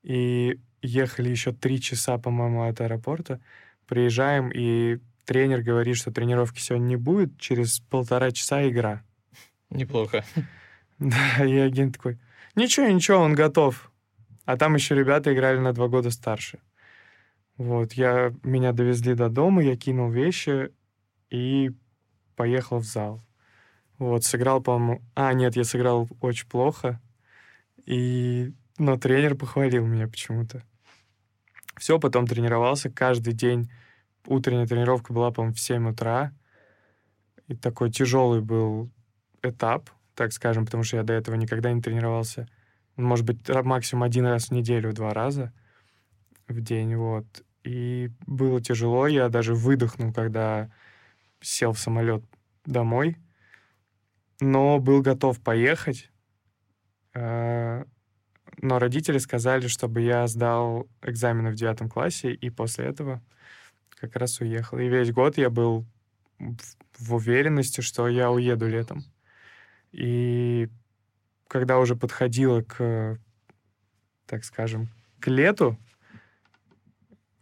и 0.03 0.59
ехали 0.83 1.29
еще 1.29 1.53
три 1.53 1.81
часа, 1.81 2.19
по-моему, 2.19 2.65
от 2.65 2.81
аэропорта. 2.81 3.41
Приезжаем, 3.87 4.51
и 4.53 4.99
тренер 5.25 5.63
говорит, 5.63 5.97
что 5.97 6.11
тренировки 6.11 6.61
сегодня 6.61 6.87
не 6.87 6.97
будет, 6.97 7.39
через 7.39 7.81
полтора 7.81 8.31
часа 8.31 8.69
игра. 8.69 9.03
Неплохо. 9.71 10.25
Да, 10.99 11.45
и 11.45 11.55
агент 11.59 11.99
такой, 11.99 12.19
ничего, 12.55 12.87
ничего, 12.87 13.19
он 13.19 13.35
готов. 13.35 13.93
А 14.47 14.57
там 14.57 14.77
еще 14.77 14.95
ребята 14.95 15.35
играли 15.35 15.59
на 15.59 15.75
два 15.75 15.89
года 15.89 16.11
старше. 16.11 16.59
Вот, 17.57 17.95
я, 17.95 18.35
меня 18.43 18.73
довезли 18.73 19.15
до 19.15 19.29
дома, 19.29 19.63
я 19.63 19.77
кинул 19.77 20.11
вещи 20.11 20.73
и 21.31 21.71
поехал 22.37 22.79
в 22.79 22.85
зал. 22.85 23.23
Вот, 23.99 24.25
сыграл, 24.25 24.61
по-моему... 24.63 25.03
А, 25.15 25.33
нет, 25.33 25.57
я 25.57 25.65
сыграл 25.65 26.09
очень 26.21 26.47
плохо. 26.49 27.01
И... 27.87 28.53
Но 28.79 28.99
тренер 28.99 29.37
похвалил 29.37 29.87
меня 29.87 30.07
почему-то. 30.07 30.63
Все, 31.79 31.99
потом 31.99 32.27
тренировался 32.27 32.91
каждый 32.91 33.33
день. 33.33 33.71
Утренняя 34.27 34.67
тренировка 34.67 35.15
была, 35.15 35.31
по-моему, 35.31 35.55
в 35.55 35.61
7 35.61 35.89
утра. 35.89 36.33
И 37.49 37.55
такой 37.55 37.91
тяжелый 37.91 38.43
был 38.43 38.91
этап, 39.43 39.89
так 40.15 40.33
скажем, 40.33 40.67
потому 40.67 40.83
что 40.83 40.99
я 40.99 41.05
до 41.05 41.15
этого 41.15 41.37
никогда 41.37 41.73
не 41.73 41.81
тренировался. 41.81 42.49
Может 42.97 43.25
быть, 43.25 43.49
максимум 43.49 44.03
один 44.03 44.27
раз 44.27 44.49
в 44.49 44.51
неделю, 44.51 44.93
два 44.93 45.15
раза 45.15 45.53
в 46.49 46.61
день, 46.61 46.97
вот. 46.97 47.25
И 47.67 48.11
было 48.29 48.61
тяжело, 48.61 49.09
я 49.09 49.29
даже 49.29 49.55
выдохнул, 49.55 50.13
когда 50.13 50.71
сел 51.41 51.73
в 51.73 51.81
самолет 51.81 52.23
домой, 52.65 53.17
но 54.39 54.79
был 54.79 55.03
готов 55.03 55.41
поехать. 55.41 56.13
А, 57.13 57.85
но 58.59 58.79
родители 58.79 59.19
сказали, 59.19 59.67
чтобы 59.67 60.03
я 60.03 60.29
сдал 60.29 60.87
экзамены 61.03 61.51
в 61.51 61.57
девятом 61.57 61.89
классе, 61.89 62.33
и 62.33 62.51
после 62.51 62.85
этого 62.85 63.21
как 63.97 64.15
раз 64.15 64.41
уехал. 64.41 64.79
И 64.79 64.87
весь 64.87 65.11
год 65.11 65.37
я 65.37 65.51
был 65.51 65.85
в 66.39 67.15
уверенности, 67.15 67.81
что 67.81 68.07
я 68.07 68.31
уеду 68.31 68.69
летом. 68.69 69.03
И 69.91 70.69
когда 71.49 71.81
уже 71.81 71.97
подходило 71.97 72.63
к, 72.63 73.19
так 74.27 74.45
скажем, 74.45 74.89
к 75.19 75.27
лету, 75.27 75.77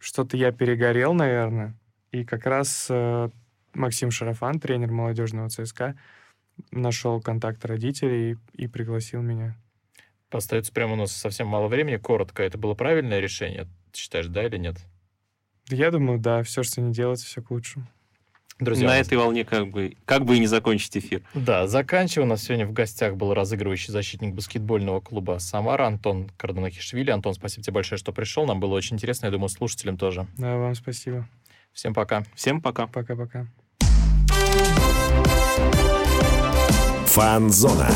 что-то 0.05 0.37
я 0.37 0.51
перегорел, 0.51 1.15
наверное. 1.15 1.75
И 2.11 2.23
как 2.23 2.45
раз 2.45 2.87
э, 2.91 3.29
Максим 3.73 4.11
Шарафан, 4.11 4.59
тренер 4.59 4.91
молодежного 4.91 5.49
ЦСКА, 5.49 5.97
нашел 6.69 7.19
контакт 7.19 7.65
родителей 7.65 8.33
и, 8.33 8.63
и 8.65 8.67
пригласил 8.67 9.23
меня. 9.23 9.57
Остается 10.29 10.71
прямо 10.71 10.93
у 10.93 10.95
нас 10.95 11.11
совсем 11.11 11.47
мало 11.47 11.67
времени. 11.67 11.97
Коротко, 11.97 12.43
это 12.43 12.59
было 12.59 12.75
правильное 12.75 13.19
решение? 13.19 13.67
Ты 13.91 13.99
считаешь, 13.99 14.27
да 14.27 14.45
или 14.45 14.57
нет? 14.57 14.77
Я 15.69 15.89
думаю, 15.89 16.19
да. 16.19 16.43
Все, 16.43 16.61
что 16.61 16.81
не 16.81 16.93
делать, 16.93 17.21
все 17.21 17.41
к 17.41 17.49
лучшему. 17.49 17.87
Друзья, 18.59 18.87
на 18.87 18.97
этой 18.97 19.17
волне 19.17 19.43
как 19.43 19.67
бы, 19.67 19.97
как 20.05 20.23
бы 20.23 20.37
и 20.37 20.39
не 20.39 20.47
закончить 20.47 20.95
эфир. 20.95 21.21
Да, 21.33 21.67
заканчивая, 21.67 22.25
у 22.25 22.29
нас 22.29 22.43
сегодня 22.43 22.65
в 22.65 22.71
гостях 22.71 23.15
был 23.17 23.33
разыгрывающий 23.33 23.91
защитник 23.91 24.33
баскетбольного 24.33 25.01
клуба 25.01 25.39
«Самара» 25.39 25.87
Антон 25.87 26.29
Карданахишвили. 26.37 27.11
Антон, 27.11 27.33
спасибо 27.33 27.63
тебе 27.63 27.73
большое, 27.73 27.99
что 27.99 28.13
пришел. 28.13 28.45
Нам 28.45 28.61
было 28.61 28.73
очень 28.75 28.95
интересно, 28.95 29.25
я 29.25 29.31
думаю, 29.31 29.49
слушателям 29.49 29.97
тоже. 29.97 30.25
Да, 30.37 30.55
вам 30.55 30.73
спасибо. 30.73 31.27
Всем 31.73 31.93
пока. 31.93 32.23
Всем 32.33 32.61
пока. 32.61 32.87
Пока-пока. 32.87 33.47
Фанзона. 37.07 37.89